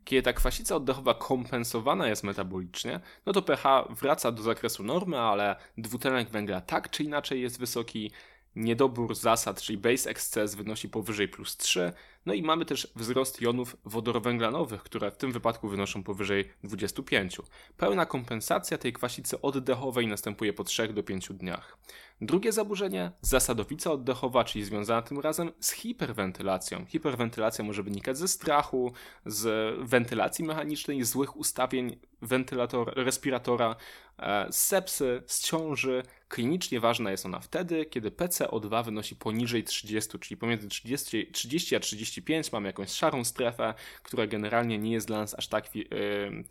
[0.04, 5.56] Kiedy ta kwasica oddechowa kompensowana jest metabolicznie, no to pH wraca do zakresu normy, ale
[5.78, 8.10] dwutlenek węgla tak czy inaczej jest wysoki,
[8.56, 11.92] niedobór zasad, czyli base excess wynosi powyżej plus 3,
[12.26, 17.36] no i mamy też wzrost jonów wodorowęglanowych, które w tym wypadku wynoszą powyżej 25.
[17.76, 21.78] Pełna kompensacja tej kwasicy oddechowej następuje po 3 do 5 dniach.
[22.20, 26.86] Drugie zaburzenie, zasadowica oddechowa, czyli związana tym razem z hiperwentylacją.
[26.86, 28.92] Hiperwentylacja może wynikać ze strachu,
[29.26, 33.76] z wentylacji mechanicznej, złych ustawień wentylator, respiratora,
[34.18, 36.02] e, z sepsy, z ciąży.
[36.32, 41.80] Klinicznie ważna jest ona wtedy, kiedy PCO2 wynosi poniżej 30, czyli pomiędzy 30, 30 a
[41.80, 45.84] 30 35 mamy jakąś szarą strefę, która generalnie nie jest dla nas aż tak, yy,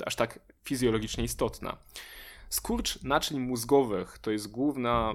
[0.05, 1.77] aż tak fizjologicznie istotna.
[2.51, 5.13] Skurcz naczyń mózgowych to jest główna,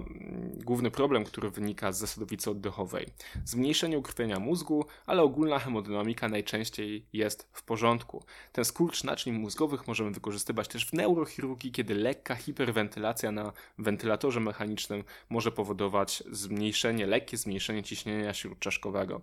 [0.65, 3.07] główny problem, który wynika z zasadowicy oddechowej.
[3.45, 8.25] Zmniejszenie ukrwienia mózgu, ale ogólna hemodynamika najczęściej jest w porządku.
[8.53, 15.05] Ten skurcz naczyń mózgowych możemy wykorzystywać też w neurochirurgii, kiedy lekka hiperwentylacja na wentylatorze mechanicznym
[15.29, 19.21] może powodować zmniejszenie, lekkie zmniejszenie ciśnienia śródczaszkowego.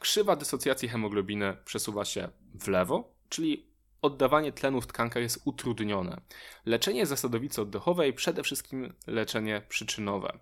[0.00, 3.75] Krzywa dysocjacji hemoglobiny przesuwa się w lewo, czyli
[4.06, 6.20] oddawanie tlenu w tkankach jest utrudnione.
[6.66, 10.38] Leczenie zasadowicy oddechowej przede wszystkim leczenie przyczynowe.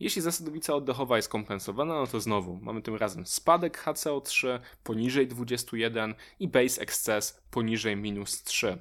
[0.00, 6.14] Jeśli zasadowica oddechowa jest kompensowana, no to znowu mamy tym razem spadek HCO3 poniżej 21
[6.40, 8.78] i base excess poniżej minus 3.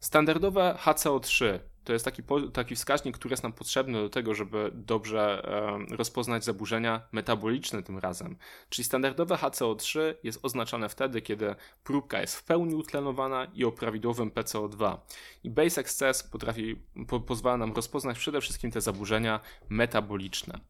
[0.00, 5.42] Standardowe HCO3 to jest taki, taki wskaźnik, który jest nam potrzebny do tego, żeby dobrze
[5.90, 8.36] e, rozpoznać zaburzenia metaboliczne tym razem.
[8.68, 14.30] Czyli standardowe HCO3 jest oznaczane wtedy, kiedy próbka jest w pełni utlenowana i o prawidłowym
[14.30, 14.98] PCO2.
[15.44, 16.76] I Base Excess potrafi,
[17.08, 20.60] po, pozwala nam rozpoznać przede wszystkim te zaburzenia metaboliczne.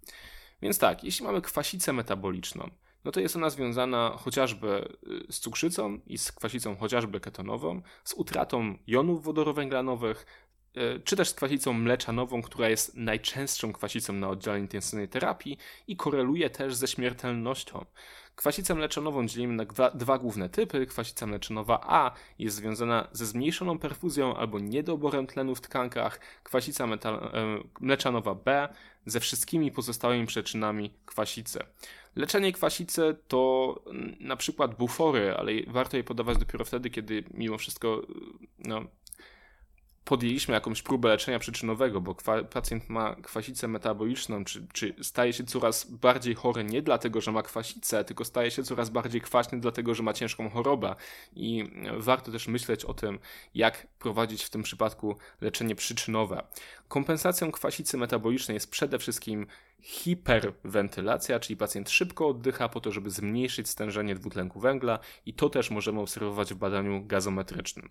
[0.62, 2.70] Więc tak, jeśli mamy kwasicę metaboliczną,
[3.05, 8.14] no to jest ona związana chociażby y, z cukrzycą i z kwasicą chociażby ketonową, z
[8.14, 10.27] utratą jonów wodorowęglanowych,
[11.05, 16.51] czy też z kwasicą mleczanową, która jest najczęstszą kwasicą na oddziale intensywnej terapii i koreluje
[16.51, 17.85] też ze śmiertelnością.
[18.41, 20.87] Kwasicę mleczanową dzielimy na dwa, dwa, główne typy.
[20.87, 26.21] Kwasica mleczanowa A jest związana ze zmniejszoną perfuzją albo niedoborem tlenu w tkankach.
[26.43, 27.31] Kwasica metal, e,
[27.81, 28.69] mleczanowa B
[29.07, 31.59] ze wszystkimi pozostałymi przyczynami kwasicy.
[32.17, 37.59] Leczenie kwasicy to mm, na przykład bufory, ale warto je podawać dopiero wtedy, kiedy mimo
[37.59, 38.03] wszystko
[38.59, 38.85] no,
[40.05, 42.15] podjęliśmy jakąś próbę leczenia przyczynowego, bo
[42.51, 47.43] pacjent ma kwasicę metaboliczną, czy, czy staje się coraz bardziej chory nie dlatego, że ma
[47.43, 50.95] kwasicę, tylko staje się coraz bardziej kwaśny dlatego, że ma ciężką chorobę.
[51.33, 53.19] I warto też myśleć o tym,
[53.55, 56.43] jak prowadzić w tym przypadku leczenie przyczynowe.
[56.89, 59.47] Kompensacją kwasicy metabolicznej jest przede wszystkim
[59.81, 65.71] hiperwentylacja, czyli pacjent szybko oddycha po to, żeby zmniejszyć stężenie dwutlenku węgla i to też
[65.71, 67.91] możemy obserwować w badaniu gazometrycznym.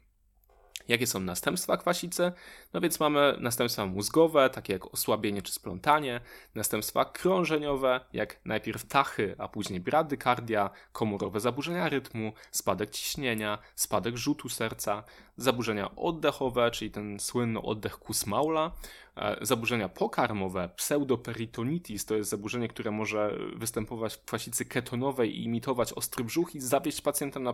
[0.89, 2.31] Jakie są następstwa kwasicy?
[2.73, 6.21] No więc mamy następstwa mózgowe, takie jak osłabienie czy splątanie,
[6.55, 14.49] następstwa krążeniowe, jak najpierw tachy, a później bradykardia, komorowe zaburzenia rytmu, spadek ciśnienia, spadek rzutu
[14.49, 15.03] serca,
[15.37, 18.71] zaburzenia oddechowe, czyli ten słynny oddech Kussmaula,
[19.15, 25.93] e, zaburzenia pokarmowe, pseudoperitonitis, to jest zaburzenie, które może występować w kwasicy ketonowej i imitować
[25.93, 27.53] ostry brzuch i zawieść pacjenta na,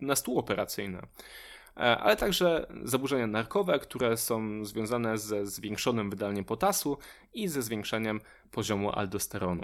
[0.00, 1.02] na stół operacyjny.
[1.78, 6.98] E, ale także zaburzenia narkowe, które są związane ze zwiększonym wydaleniem potasu
[7.34, 9.62] i ze zwiększeniem poziomu aldosteronu.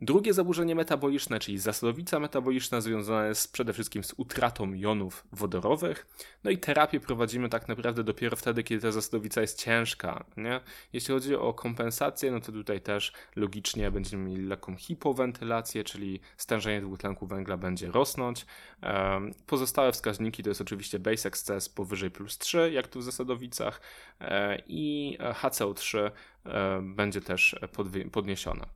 [0.00, 6.06] Drugie zaburzenie metaboliczne, czyli zasadowica metaboliczna, związane jest przede wszystkim z utratą jonów wodorowych.
[6.44, 10.24] No i terapię prowadzimy tak naprawdę dopiero wtedy, kiedy ta zasadowica jest ciężka.
[10.36, 10.60] Nie?
[10.92, 16.80] Jeśli chodzi o kompensację, no to tutaj też logicznie będziemy mieli lekką hipowentylację, czyli stężenie
[16.80, 18.46] dwutlenku węgla będzie rosnąć.
[19.46, 23.80] Pozostałe wskaźniki to jest oczywiście base excess powyżej plus 3, jak tu w zasadowicach,
[24.20, 27.56] e, i HCO3 e, będzie też
[28.12, 28.66] podniesione.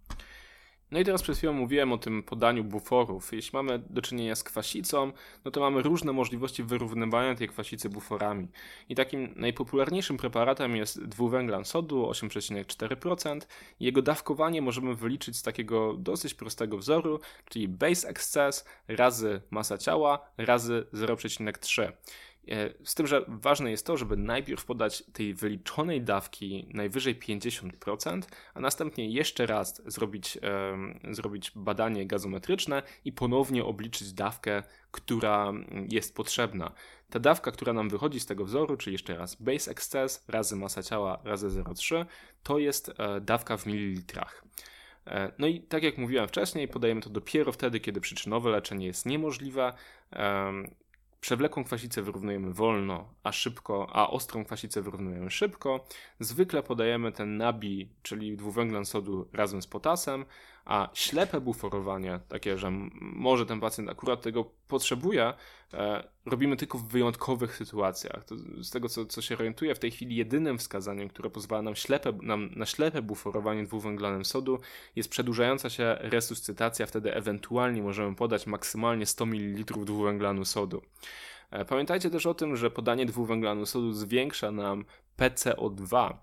[0.91, 3.33] No i teraz przed chwilą mówiłem o tym podaniu buforów.
[3.33, 5.13] Jeśli mamy do czynienia z kwasicą,
[5.45, 8.49] no to mamy różne możliwości wyrównywania tej kwasicy buforami.
[8.89, 13.41] I takim najpopularniejszym preparatem jest dwuwęglan sodu 8,4%.
[13.81, 20.31] Jego dawkowanie możemy wyliczyć z takiego dosyć prostego wzoru, czyli base excess razy masa ciała
[20.39, 21.93] razy 0,3.
[22.49, 28.23] E, z tym, że ważne jest to, żeby najpierw podać tej wyliczonej dawki najwyżej 50%,
[28.55, 30.39] a następnie jeszcze raz zrobić,
[31.11, 35.53] zrobić badanie gazometryczne i ponownie obliczyć dawkę, która
[35.91, 36.73] jest potrzebna.
[37.11, 40.83] Ta dawka, która nam wychodzi z tego wzoru, czyli jeszcze raz base excess razy masa
[40.83, 42.05] ciała razy 0,3,
[42.43, 44.45] to jest e, dawka w mililitrach.
[45.07, 49.07] E, no i tak jak mówiłem wcześniej, podajemy to dopiero wtedy, kiedy przyczynowe leczenie jest
[49.07, 49.73] niemożliwe.
[51.21, 55.85] Przewlekłą kwasicę wyrównujemy wolno, a szybko, a ostrą kwasicę wyrównujemy szybko.
[56.21, 60.25] Zwykle podajemy ten nabi, czyli dwuwęglan sodu razem z potasem,
[60.65, 62.71] a ślepe buforowanie, takie, że
[63.01, 65.33] może ten pacjent akurat tego potrzebuje,
[65.75, 68.25] e, robimy tylko w wyjątkowych sytuacjach.
[68.25, 71.77] To z tego, co, co się orientuję, w tej chwili jedynym wskazaniem, które pozwala nam,
[71.77, 74.61] ślepe, nam na ślepe buforowanie dwuwęglanem sodu
[74.97, 80.83] jest przedłużająca się resuscytacja, wtedy ewentualnie możemy podać maksymalnie 100 ml dwuwęglanu sodu.
[81.51, 84.85] E, pamiętajcie też o tym, że podanie dwuwęglanu sodu zwiększa nam
[85.19, 86.15] PCO2,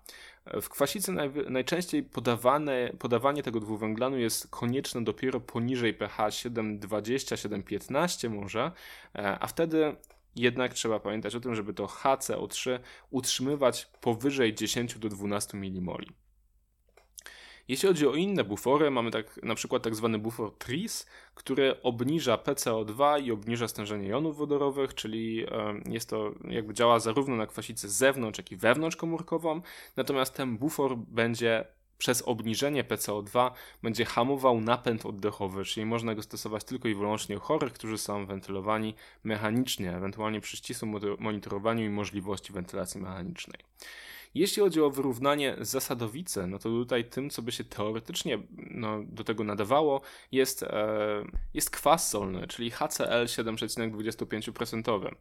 [0.62, 8.72] W kwasicy naj, najczęściej podawane, podawanie tego dwuwęglanu jest konieczne dopiero poniżej pH 7,20-7,15 może,
[9.14, 9.96] a wtedy
[10.36, 12.78] jednak trzeba pamiętać o tym, żeby to HCO3
[13.10, 16.04] utrzymywać powyżej 10 do 12 mmol.
[17.68, 22.36] Jeśli chodzi o inne bufory, mamy tak, na przykład tak zwany bufor TRIS, który obniża
[22.36, 25.46] PCO2 i obniża stężenie jonów wodorowych, czyli
[25.86, 29.60] jest to jakby działa zarówno na kwasicę zewnątrz, jak i wewnątrzkomórkową,
[29.96, 31.64] natomiast ten bufor będzie
[31.98, 33.50] przez obniżenie PCO2
[33.82, 38.26] będzie hamował napęd oddechowy, czyli można go stosować tylko i wyłącznie u chorych, którzy są
[38.26, 43.58] wentylowani mechanicznie, ewentualnie przy ścisłym monitorowaniu i możliwości wentylacji mechanicznej.
[44.34, 48.38] Jeśli chodzi o wyrównanie zasadowice, no to tutaj tym, co by się teoretycznie
[48.70, 50.00] no, do tego nadawało,
[50.32, 55.14] jest, e, jest kwas solny, czyli HCl 7,25%.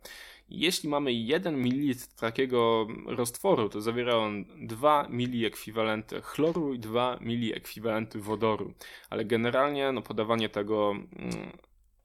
[0.49, 7.17] Jeśli mamy 1 ml takiego roztworu, to zawiera on 2 mili ekwiwalenty chloru i 2
[7.21, 8.73] mili ekwiwalenty wodoru,
[9.09, 11.57] ale generalnie no, podawanie tego mm,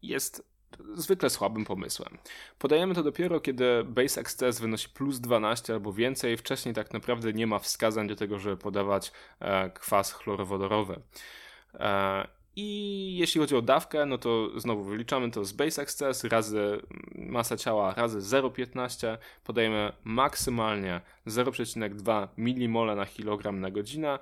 [0.03, 0.52] jest
[0.95, 2.19] zwykle słabym pomysłem.
[2.59, 6.37] Podajemy to dopiero, kiedy base excess wynosi plus 12 albo więcej.
[6.37, 11.01] Wcześniej tak naprawdę nie ma wskazań do tego, żeby podawać e, kwas chlorowodorowy.
[11.75, 16.81] E, I jeśli chodzi o dawkę, no to znowu wyliczamy to z base excess razy
[17.15, 19.19] masa ciała razy 0,15.
[19.45, 24.19] Podajemy maksymalnie 0,2 mmol na kilogram na godzinę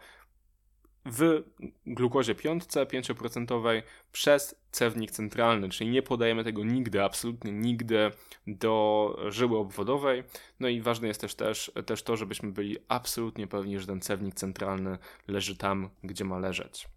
[1.07, 1.43] w
[1.87, 3.83] glukozie piątce 5%
[4.13, 8.11] przez cewnik centralny, czyli nie podajemy tego nigdy, absolutnie nigdy
[8.47, 10.25] do żyły obwodowej.
[10.61, 14.35] No i ważne jest też, też, też to, żebyśmy byli absolutnie pewni, że ten cewnik
[14.35, 16.89] centralny leży tam, gdzie ma leżeć.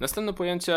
[0.00, 0.76] Następne pojęcie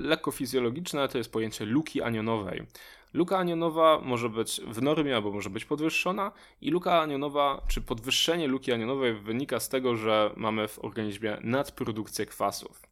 [0.00, 2.66] lekko fizjologiczne to jest pojęcie luki anionowej.
[3.12, 8.46] Luka anionowa może być w normie albo może być podwyższona i luka anionowa, czy podwyższenie
[8.48, 12.82] luki anionowej wynika z tego, że mamy w organizmie nadprodukcję kwasów.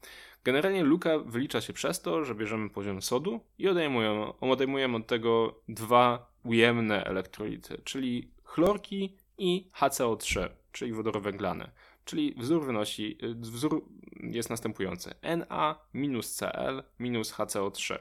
[0.45, 5.61] Generalnie luka wylicza się przez to, że bierzemy poziom sodu i odejmujemy, odejmujemy od tego
[5.69, 11.71] dwa ujemne elektrolity, czyli chlorki i HCO3, czyli wodorowęglane.
[12.05, 13.85] Czyli wzór wynosi, wzór
[14.21, 15.15] jest następujący:
[15.49, 17.99] Na minus Cl minus HCO3.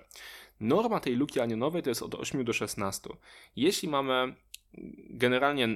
[0.60, 3.10] Norma tej luki anionowej to jest od 8 do 16.
[3.56, 4.34] Jeśli mamy
[5.10, 5.68] generalnie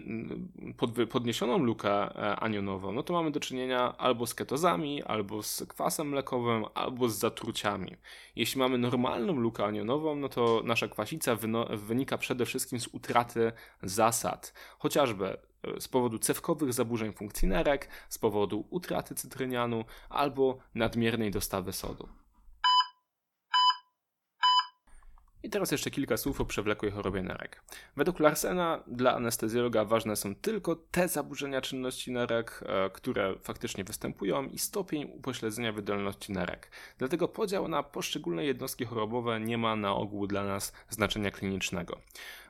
[1.09, 6.09] podniesioną lukę e, anionową, no to mamy do czynienia albo z ketozami, albo z kwasem
[6.09, 7.95] mlekowym, albo z zatruciami.
[8.35, 11.37] Jeśli mamy normalną lukę anionową, no to nasza kwasica
[11.69, 13.51] wynika przede wszystkim z utraty
[13.83, 21.31] zasad, chociażby e, z powodu cewkowych zaburzeń funkcji nerek, z powodu utraty cytrynianu albo nadmiernej
[21.31, 22.20] dostawy sodu.
[25.43, 27.63] I teraz jeszcze kilka słów o przewlekłej chorobie nerek.
[27.97, 34.43] Według Larsena dla anestezjologa ważne są tylko te zaburzenia czynności nerek, e, które faktycznie występują
[34.43, 36.71] i stopień upośledzenia wydolności nerek.
[36.97, 41.97] Dlatego podział na poszczególne jednostki chorobowe nie ma na ogół dla nas znaczenia klinicznego.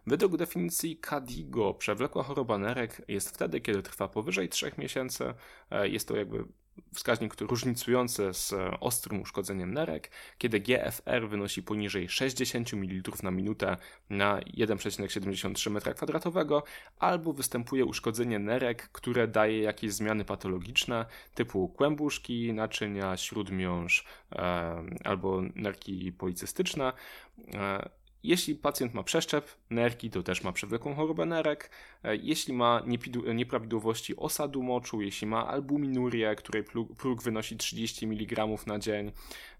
[0.07, 5.33] Według definicji KDIGO przewlekła choroba nerek jest wtedy, kiedy trwa powyżej 3 miesięcy.
[5.71, 6.45] E, jest to jakby
[6.93, 13.77] wskaźnik różnicujący z e, ostrym uszkodzeniem nerek, kiedy GFR wynosi poniżej 60 ml na minutę
[14.09, 16.61] na 1,73 m2,
[16.99, 25.41] albo występuje uszkodzenie nerek, które daje jakieś zmiany patologiczne typu kłębuszki, naczynia, śródmiąższ e, albo
[25.55, 26.93] nerki policystyczne.
[28.23, 31.69] Jeśli pacjent ma przeszczep nerki, to też ma przewlekłą chorobę nerek.
[32.03, 32.83] E, jeśli ma
[33.33, 36.63] nieprawidłowości osadu moczu, jeśli ma albuminurię, której
[36.97, 39.11] próg wynosi 30 mg na dzień,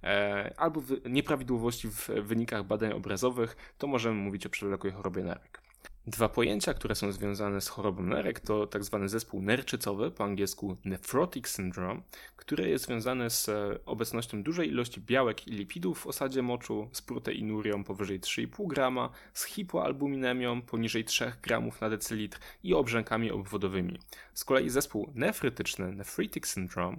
[0.03, 5.60] e, albo nieprawidłowości w wynikach badań obrazowych, to możemy mówić o przewlekłej chorobie nerek.
[6.07, 10.77] Dwa pojęcia, które są związane z chorobą nerek, to tak zwany zespół nerczycowy, po angielsku
[10.85, 12.01] nephrotic syndrome,
[12.35, 17.01] który jest związany z e, obecnością dużej ilości białek i lipidów w osadzie moczu, z
[17.01, 23.99] proteinurią powyżej 3,5 grama, z hipoalbuminemią poniżej 3 gramów na decylitr i obrzękami obwodowymi.
[24.33, 26.97] Z kolei zespół nefrytyczny, nephritic syndrome,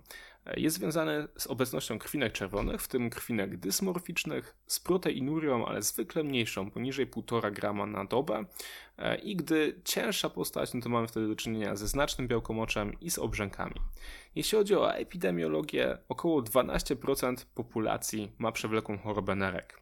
[0.56, 6.70] jest związany z obecnością krwinek czerwonych, w tym krwinek dysmorficznych, z proteinurią, ale zwykle mniejszą,
[6.70, 8.44] poniżej 1,5 grama na dobę.
[8.98, 13.10] E, I gdy cięższa postać, no to mamy wtedy do czynienia ze znacznym białkomoczem i
[13.10, 13.74] z obrzękami.
[14.34, 19.80] Jeśli chodzi o epidemiologię, około 12% populacji ma przewlekłą chorobę nerek.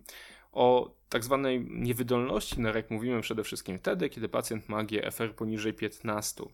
[0.53, 6.45] O tak zwanej niewydolności nerek mówimy przede wszystkim wtedy, kiedy pacjent ma GFR poniżej 15.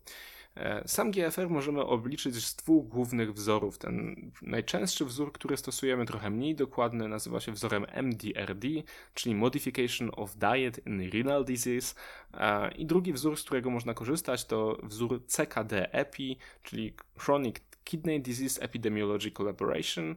[0.57, 3.79] E, sam GFR możemy obliczyć z dwóch głównych wzorów.
[3.79, 8.69] Ten najczęstszy wzór, który stosujemy, trochę mniej dokładny, nazywa się wzorem MDRD,
[9.14, 11.94] czyli Modification of Diet in Renal Disease.
[12.35, 18.63] E, I drugi wzór, z którego można korzystać, to wzór CKD-EPI, czyli Chronic Kidney Disease
[18.63, 20.17] Epidemiology Collaboration,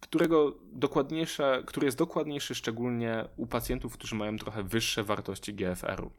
[0.00, 6.10] którego dokładniejsze, który jest dokładniejszy szczególnie u pacjentów, którzy mają trochę wyższe wartości GFR-u.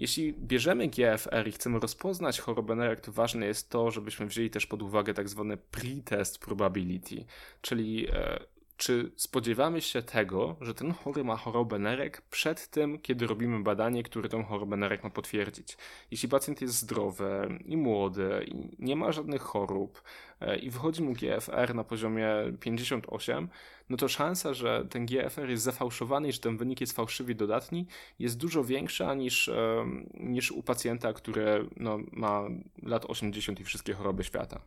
[0.00, 4.66] Jeśli bierzemy GFR i chcemy rozpoznać chorobę nerek, to ważne jest to, żebyśmy wzięli też
[4.66, 7.24] pod uwagę tak zwane pre-test probability,
[7.60, 8.40] czyli e,
[8.80, 14.02] czy spodziewamy się tego, że ten chory ma chorobę nerek przed tym, kiedy robimy badanie,
[14.02, 15.76] które tę chorobę nerek ma potwierdzić.
[16.10, 20.02] Jeśli pacjent jest zdrowy i młody i nie ma żadnych chorób
[20.40, 22.28] e, i wychodzi mu GFR na poziomie
[22.60, 23.48] 58,
[23.90, 27.86] no to szansa, że ten GFR jest zafałszowany i że ten wynik jest fałszywie dodatni,
[28.18, 32.42] jest dużo większa niż, e, niż u pacjenta, który no, ma
[32.82, 34.60] lat 80 i wszystkie choroby świata.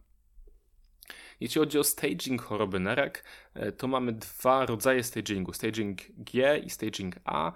[1.39, 3.23] Jeśli chodzi o staging choroby nerek,
[3.53, 7.51] e, to mamy dwa rodzaje stagingu: staging G i staging A.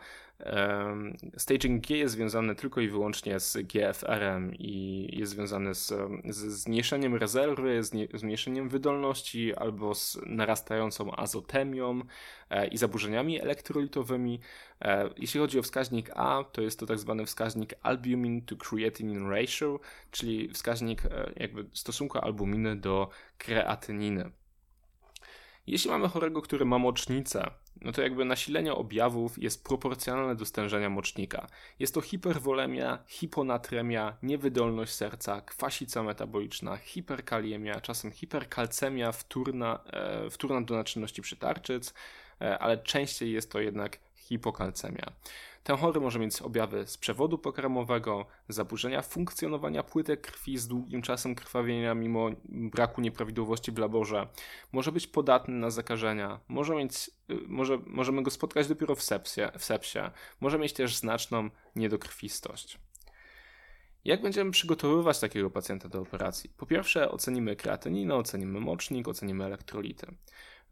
[1.38, 5.94] Staging G jest związany tylko i wyłącznie z GFR-em i jest związany z,
[6.26, 12.02] z zmniejszeniem rezerwy, z zmniejszeniem wydolności albo z narastającą azotemią
[12.50, 14.40] e, i zaburzeniami elektrolitowymi.
[14.82, 19.30] E, jeśli chodzi o wskaźnik A, to jest to tak zwany wskaźnik albumin to creatinine
[19.30, 19.80] ratio,
[20.12, 24.32] czyli wskaźnik e, jakby stosunku albuminy do kreatyniny.
[25.68, 27.51] Jeśli mamy chorego, który ma mocznicę,
[27.82, 31.47] no to jakby nasilenie objawów jest proporcjonalne do stężenia mocznika.
[31.80, 40.76] Jest to hiperwolemia, hiponatremia, niewydolność serca, kwasica metaboliczna, hiperkaliemia, czasem hiperkalcemia wtórna, e, wtórna do
[40.76, 41.93] naczynności przytarczyc,
[42.41, 45.05] e, ale częściej jest to jednak hipokalcemia.
[45.68, 51.36] Ten chory może mieć objawy z przewodu pokarmowego, zaburzenia funkcjonowania płytek krwi z długim czasem
[51.36, 54.28] krwawienia mimo braku nieprawidłowości w laborze,
[54.72, 59.41] może być podatny na zakażenia, może mieć, y, może, możemy go spotkać dopiero w sepsie,
[59.57, 59.99] w sepsie,
[60.41, 62.80] może mieć też znaczną niedokrwistość.
[64.05, 66.49] Jak będziemy przygotowywać takiego pacjenta do operacji?
[66.57, 70.07] Po pierwsze ocenimy kreatyninę, ocenimy mocznik, ocenimy elektrolity.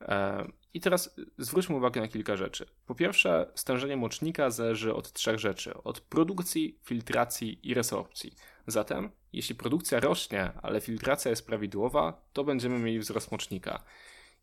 [0.02, 2.66] E, I teraz zwróćmy uwagę na kilka rzeczy.
[2.86, 8.34] Po pierwsze, stężenie mocznika zależy od trzech rzeczy: od produkcji, filtracji i resorpcji.
[8.68, 13.84] Zatem, jeśli produkcja rośnie, ale filtracja jest prawidłowa, to będziemy mieli wzrost mocznika.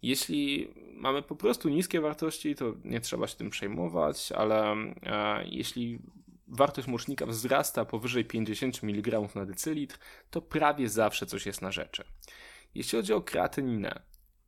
[0.03, 4.73] Jeśli mamy po prostu niskie wartości, to nie trzeba się tym przejmować, ale
[5.03, 5.99] e, jeśli
[6.49, 9.99] wartość mocznika wzrasta powyżej 50 mg na decylitr,
[10.31, 12.05] to prawie zawsze coś jest na rzeczy.
[12.75, 14.03] Jeśli chodzi o kreatyninę,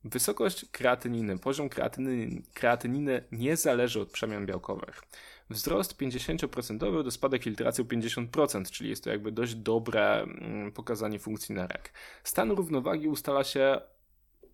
[0.05, 5.03] Wysokość kreatyniny, poziom kreatyniny, kreatyniny nie zależy od przemian białkowych.
[5.51, 11.19] Wzrost 50% to spadek filtracji o 50%, czyli jest to jakby dość dobre mm, pokazanie
[11.19, 11.93] funkcji nerek.
[12.25, 13.81] Stan równowagi ustala się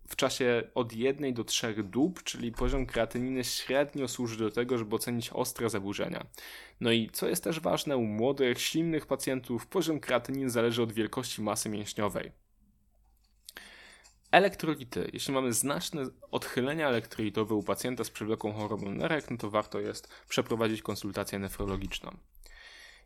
[0.07, 4.95] w czasie od 1 do 3 dób, czyli poziom kreatyniny średnio służy do tego, żeby
[4.95, 6.25] ocenić ostre zaburzenia.
[6.79, 11.41] No i co jest też ważne, u młodych, silnych pacjentów poziom kreatyniny zależy od wielkości
[11.41, 12.40] masy mięśniowej.
[14.31, 15.09] Elektrolity.
[15.13, 16.01] Jeśli mamy znaczne
[16.31, 22.17] odchylenia elektrolitowe u pacjenta z przewlekłą chorobą nerek, no to warto jest przeprowadzić konsultację nefrologiczną.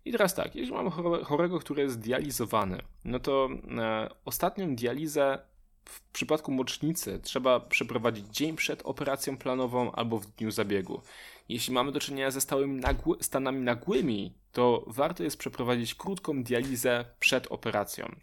[0.05, 0.89] I teraz tak, jeśli mamy
[1.23, 5.39] chorego, który jest dializowany, no to e, ostatnią dializę
[5.85, 11.01] w przypadku mocznicy trzeba przeprowadzić dzień przed operacją planową albo w dniu zabiegu.
[11.49, 17.05] Jeśli mamy do czynienia ze stałymi nagły, stanami nagłymi, to warto jest przeprowadzić krótką dializę
[17.19, 18.15] przed operacją.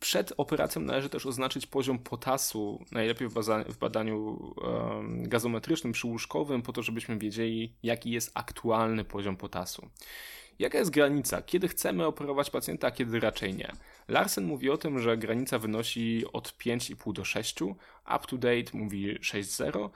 [0.00, 3.34] Przed operacją należy też oznaczyć poziom potasu, najlepiej w,
[3.68, 9.88] w badaniu um, gazometrycznym przyłóżkowym, po to, żebyśmy wiedzieli, jaki jest aktualny poziom potasu.
[10.58, 11.42] Jaka jest granica?
[11.42, 13.72] Kiedy chcemy operować pacjenta, a kiedy raczej nie?
[14.08, 19.18] Larsen mówi o tym, że granica wynosi od 5,5 do 6, up to date mówi
[19.18, 19.90] 6,0,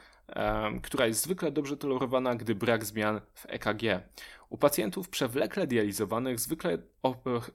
[0.82, 3.82] która jest zwykle dobrze tolerowana, gdy brak zmian w EKG.
[4.50, 6.78] U pacjentów przewlekle dializowanych zwykle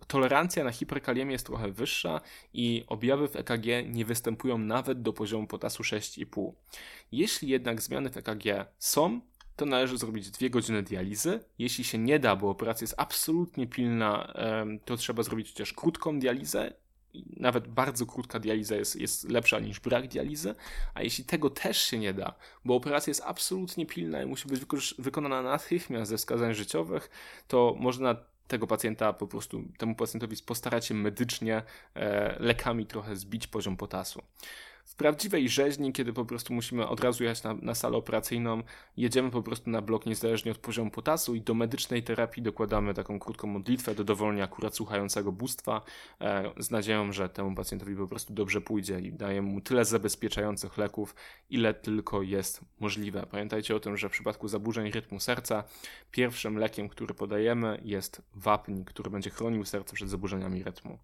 [0.08, 2.22] tolerancja na hiperkaliemię jest trochę wyższa
[2.54, 6.52] i objawy w EKG nie występują nawet do poziomu potasu 6,5.
[7.12, 9.22] Jeśli jednak zmiany w EKG są,
[9.56, 11.40] to należy zrobić dwie godziny dializy.
[11.60, 14.34] Jeśli się nie da, bo operacja jest absolutnie pilna,
[14.86, 16.74] to trzeba zrobić chociaż krótką dializę.
[17.38, 20.56] Nawet bardzo krótka dializa jest, jest lepsza niż brak dializy,
[20.94, 22.34] a jeśli tego też się nie da,
[22.66, 24.62] bo operacja jest absolutnie pilna i musi być
[25.00, 27.10] wykonana natychmiast ze wskazań życiowych,
[27.48, 28.16] to można
[28.48, 31.64] tego pacjenta po prostu, temu pacjentowi postarać się medycznie
[31.96, 34.22] e, lekami trochę zbić poziom potasu.
[34.86, 38.64] W prawdziwej rzeźni, kiedy po prostu musimy od razu jechać na, na salę operacyjną,
[38.98, 43.20] jedziemy po prostu na blok niezależnie od poziomu potasu i do medycznej terapii dokładamy taką
[43.20, 45.82] krótką modlitwę do dowolnie akurat słuchającego bóstwa
[46.22, 50.78] e, z nadzieją, że temu pacjentowi po prostu dobrze pójdzie i dajemy mu tyle zabezpieczających
[50.78, 51.16] leków,
[51.50, 53.28] ile tylko jest możliwe.
[53.32, 55.64] Pamiętajcie o tym, że w przypadku zaburzeń rytmu serca
[56.12, 61.00] pierwszym lekiem, który podajemy jest wapń, który będzie chronił serce przed zaburzeniami rytmu.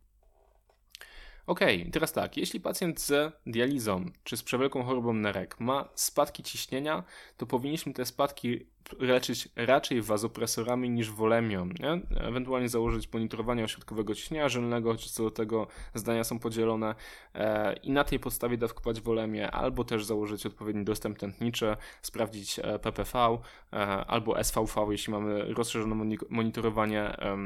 [1.48, 1.60] Ok,
[1.92, 7.04] teraz tak, jeśli pacjent z dializą czy z przewlekłą chorobą nerek ma spadki ciśnienia,
[7.38, 8.66] to powinniśmy te spadki
[9.00, 11.66] leczyć raczej wazopresorami niż wolemią.
[11.66, 12.02] Nie?
[12.20, 16.96] Ewentualnie założyć monitorowanie ośrodkowego ciśnienia żylnego, czy co do tego zdania są podzielone
[17.36, 22.80] e, i na tej podstawie dawkować wolemię, albo też założyć odpowiedni dostęp tętniczy, sprawdzić e,
[22.80, 23.38] PPV
[23.74, 27.38] e, albo SVV, jeśli mamy rozszerzone monitorowanie e,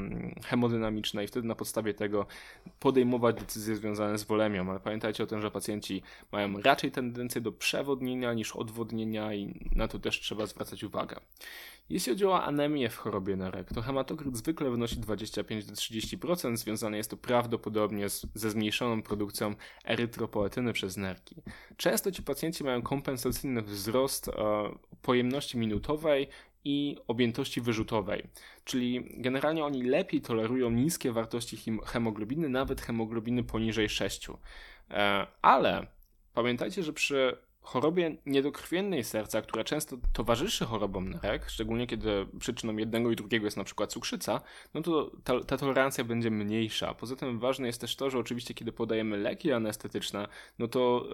[0.45, 2.25] hemodynamiczne i wtedy na podstawie tego
[2.79, 4.69] podejmować decyzje związane z wolemią.
[4.69, 9.87] Ale pamiętajcie o tym, że pacjenci mają raczej tendencję do przewodnienia niż odwodnienia i na
[9.87, 11.15] to też trzeba zwracać uwagę.
[11.89, 17.17] Jeśli chodzi o anemię w chorobie nerek, to hematokryt zwykle wynosi 25-30%, związane jest to
[17.17, 19.55] prawdopodobnie z, ze zmniejszoną produkcją
[19.85, 21.35] erytropoetyny przez nerki.
[21.77, 24.33] Często ci pacjenci mają kompensacyjny wzrost e,
[25.01, 26.27] pojemności minutowej
[26.63, 28.27] i objętości wyrzutowej,
[28.63, 34.27] czyli generalnie oni lepiej tolerują niskie wartości hemoglobiny, nawet hemoglobiny poniżej 6.
[34.89, 35.87] E, ale
[36.33, 43.11] pamiętajcie, że przy chorobie niedokrwiennej serca, która często towarzyszy chorobom nerek, szczególnie kiedy przyczyną jednego
[43.11, 44.41] i drugiego jest na przykład cukrzyca,
[44.73, 46.93] no to ta, ta, tolerancja będzie mniejsza.
[46.93, 50.27] Poza tym ważne jest też to, że oczywiście kiedy podajemy leki anestetyczne,
[50.59, 51.05] no to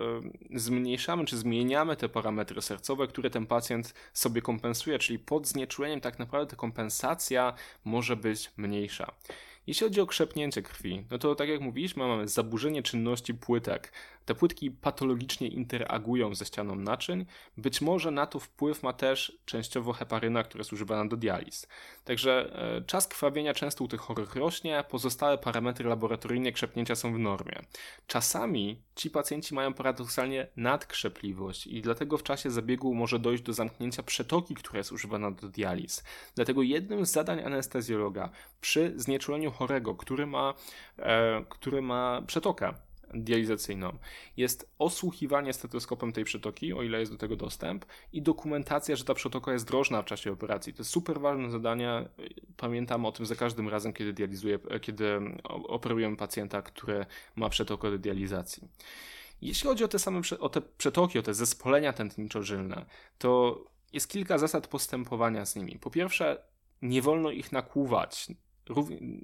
[0.51, 6.01] y, zmniejszamy czy zmieniamy te parametry sercowe, które ten pacjent sobie kompensuje, czyli pod znieczuleniem
[6.01, 7.53] tak naprawdę ta kompensacja
[7.85, 9.11] może być mniejsza.
[9.67, 13.91] Jeśli chodzi o krzepnięcie krwi, no to tak jak mówiliśmy, mamy zaburzenie czynności płytek.
[14.25, 17.25] Te płytki patologicznie interagują ze ścianą naczyń.
[17.57, 21.67] Być może na to wpływ ma też częściowo heparyna, która jest używana do dializ.
[22.03, 27.19] Także e, czas krwawienia często u tych chorych rośnie, pozostałe parametry laboratoryjne krzepnięcia są w
[27.19, 27.61] normie.
[28.07, 34.03] Czasami ci pacjenci mają paradoksalnie nadkrzepliwość i dlatego w czasie zabiegu może dojść do zamknięcia
[34.03, 36.03] przetoki, która jest używana do dializ.
[36.35, 38.29] Dlatego jednym z zadań anestezjologa
[38.61, 40.53] przy znieczuleniu chorego, który ma,
[40.99, 42.73] e, który ma przetokę,
[43.13, 43.97] dializacyjną.
[44.37, 49.13] Jest osłuchiwanie stetoskopem tej przetoki, o ile jest do tego dostęp, i dokumentacja, że ta
[49.13, 50.73] przetoka jest drożna w czasie operacji.
[50.73, 52.09] To jest super ważne zadanie.
[52.57, 55.19] Pamiętam o tym za każdym razem, kiedy dializuję, kiedy
[55.67, 57.05] operujemy pacjenta, który
[57.35, 58.67] ma przetokę do dializacji.
[59.41, 62.85] Jeśli chodzi o te same o te przetoki, o te zespolenia tętniczo-żylne,
[63.17, 65.79] to jest kilka zasad postępowania z nimi.
[65.79, 66.43] Po pierwsze,
[66.81, 68.27] nie wolno ich nakłuwać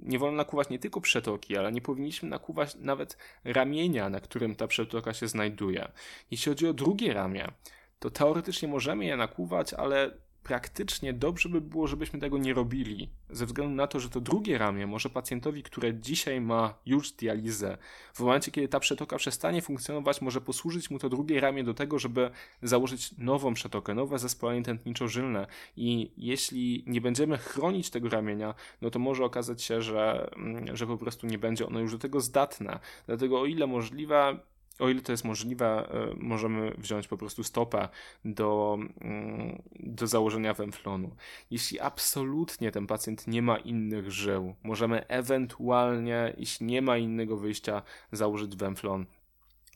[0.02, 4.66] nie wolno nakuwać nie tylko przetoki, ale nie powinniśmy nakuwać nawet ramienia, na którym ta
[4.66, 5.88] przetoka się znajduje.
[6.30, 7.48] Jeśli chodzi o drugie ramię,
[7.98, 10.10] to teoretycznie możemy je nakuwać, ale
[10.48, 14.58] praktycznie dobrze by było, żebyśmy tego nie robili, ze względu na to, że to drugie
[14.58, 17.78] ramię może pacjentowi, które dzisiaj ma już dializę,
[18.14, 21.98] w momencie, kiedy ta przetoka przestanie funkcjonować, może posłużyć mu to drugie ramię do tego,
[21.98, 22.30] żeby
[22.62, 25.46] założyć nową przetokę, nowe zespolenie tętniczo-żylne
[25.76, 30.86] i jeśli nie będziemy chronić tego ramienia, no to może okazać się, że, mm, że
[30.86, 32.78] po prostu nie będzie ono już do tego zdatne.
[33.06, 34.38] Dlatego o ile możliwe,
[34.78, 37.88] o ile to jest możliwe, e, możemy wziąć po prostu stopę
[38.24, 41.16] do, mm, do założenia węflonu.
[41.50, 47.82] Jeśli absolutnie ten pacjent nie ma innych żył, możemy ewentualnie, jeśli nie ma innego wyjścia,
[48.12, 49.06] założyć węflon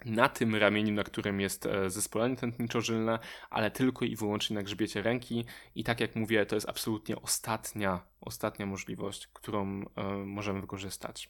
[0.05, 3.19] na tym ramieniu, na którym jest e, zespolenie tętniczo-żylne,
[3.51, 5.45] ale tylko i wyłącznie na grzbiecie ręki.
[5.75, 11.29] I tak jak mówię, to jest absolutnie ostatnia, ostatnia możliwość, którą e, możemy wykorzystać.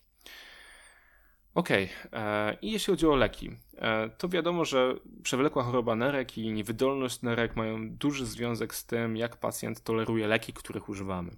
[1.54, 2.20] Okej, okay.
[2.20, 7.22] E, i jeśli chodzi o leki, e, to wiadomo, że przewlekła choroba nerek i niewydolność
[7.22, 11.30] nerek mają duży związek z tym, jak pacjent toleruje leki, których używamy.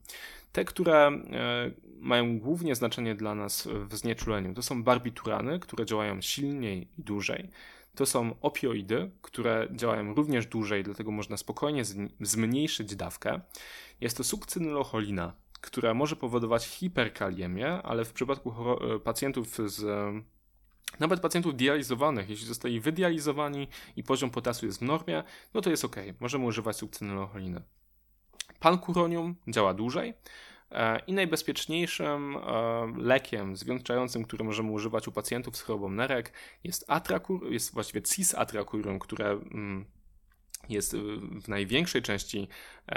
[0.52, 6.20] Te, które e, mają głównie znaczenie dla nas w znieczuleniu, to są barbiturany, które działają
[6.20, 7.50] silniej i dłużej.
[7.94, 11.82] To są opioidy, które działają również dłużej, dlatego można spokojnie
[12.20, 13.40] zmniejszyć dawkę.
[14.00, 15.32] Jest to sukcynylocholina,
[15.64, 18.54] która może powodować hiperkaliemię, ale w przypadku
[18.94, 19.84] e, pacjentów z
[21.00, 25.22] nawet pacjentów dializowanych, jeśli zostali wydializowani i poziom potasu jest w normie,
[25.54, 27.62] no to jest ok, możemy używać sukcynylocholiny.
[28.60, 30.14] Pankuronium działa dłużej
[30.70, 32.40] e, i najbezpieczniejszym e,
[32.96, 36.32] lekiem zwieńczającym, który możemy używać u pacjentów z chorobą nerek
[36.64, 39.84] jest atrakur, jest właściwie cis-atrakurium, które mm,
[40.68, 40.96] jest
[41.42, 42.48] w największej części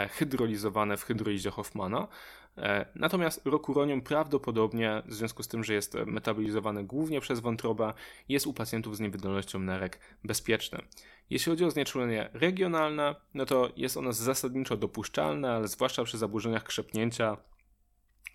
[0.09, 2.47] hydrolizowane w hydrolizie Hoffmana E,
[2.95, 7.93] natomiast rokuronium prawdopodobnie, w związku z tym, że jest metabolizowane głównie przez wątrobę,
[8.30, 10.80] jest u pacjentów z niewydolnością nerek bezpieczne.
[11.30, 16.64] Jeśli chodzi o znieczulenie regionalne, no to jest ono zasadniczo dopuszczalne, ale zwłaszcza przy zaburzeniach
[16.64, 17.38] krzepnięcia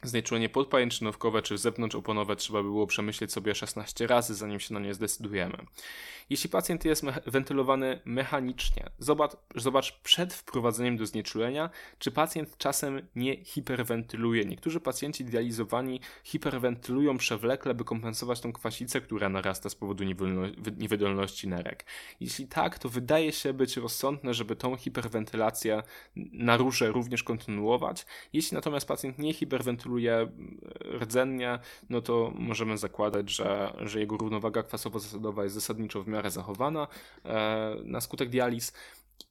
[0.04, 4.94] Znieczulenie podpajęczynówkowe czy zewnątrzoponowe trzeba by było przemyśleć sobie 16 razy, zanim się na nie
[4.94, 5.56] zdecydujemy.
[6.30, 13.08] Jeśli pacjent jest me wentylowany mechanicznie, zobacz, zobacz przed wprowadzeniem do znieczulenia, czy pacjent czasem
[13.16, 14.44] nie hiperwentyluje.
[14.44, 20.04] Niektórzy pacjenci dializowani hiperwentylują przewlekle, by kompensować tą kwasicę, która narasta z powodu
[20.76, 21.84] niewydolności nerek.
[22.20, 25.82] Jeśli tak, to wydaje się być rozsądne, żeby tą hiperwentylację
[26.16, 28.06] na róże również kontynuować.
[28.32, 30.28] Jeśli natomiast pacjent nie hiperwentyluje, oscyluje
[31.00, 31.58] rdzennie,
[31.90, 36.88] no to możemy zakładać, że, że jego równowaga kwasowo-zasadowa jest zasadniczo w miarę zachowana
[37.24, 38.72] e, na skutek dializ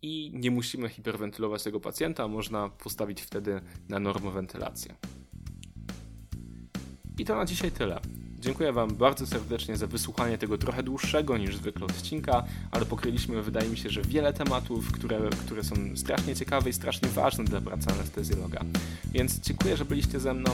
[0.02, 4.96] i nie musimy hiperwentylować tego pacjenta, można postawić wtedy na normowentylację.
[7.18, 8.00] I to na dzisiaj tyle.
[8.42, 13.70] Dziękuję Wam bardzo serdecznie za wysłuchanie tego trochę dłuższego niż zwykle odcinka, ale pokryliśmy, wydaje
[13.70, 17.90] mi się, że wiele tematów, które, które są strasznie ciekawe i strasznie ważne dla pracy
[17.90, 18.62] anestezjologa.
[19.12, 20.52] Więc dziękuję, że byliście ze mną.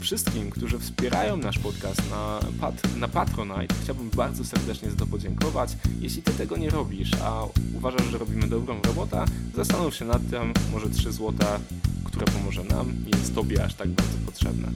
[0.00, 5.76] Wszystkim, którzy wspierają nasz podcast na, pat, na Patronite, chciałbym bardzo serdecznie za to podziękować.
[6.00, 7.42] Jeśli Ty tego nie robisz, a
[7.76, 9.24] uważasz, że robimy dobrą robotę,
[9.54, 11.60] zastanów się nad tym, może 3 złota
[12.04, 14.68] które pomoże nam jest Tobie aż tak bardzo potrzebne.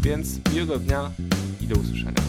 [0.00, 1.10] Więc miłego dnia
[1.62, 2.22] i do usłyszenia.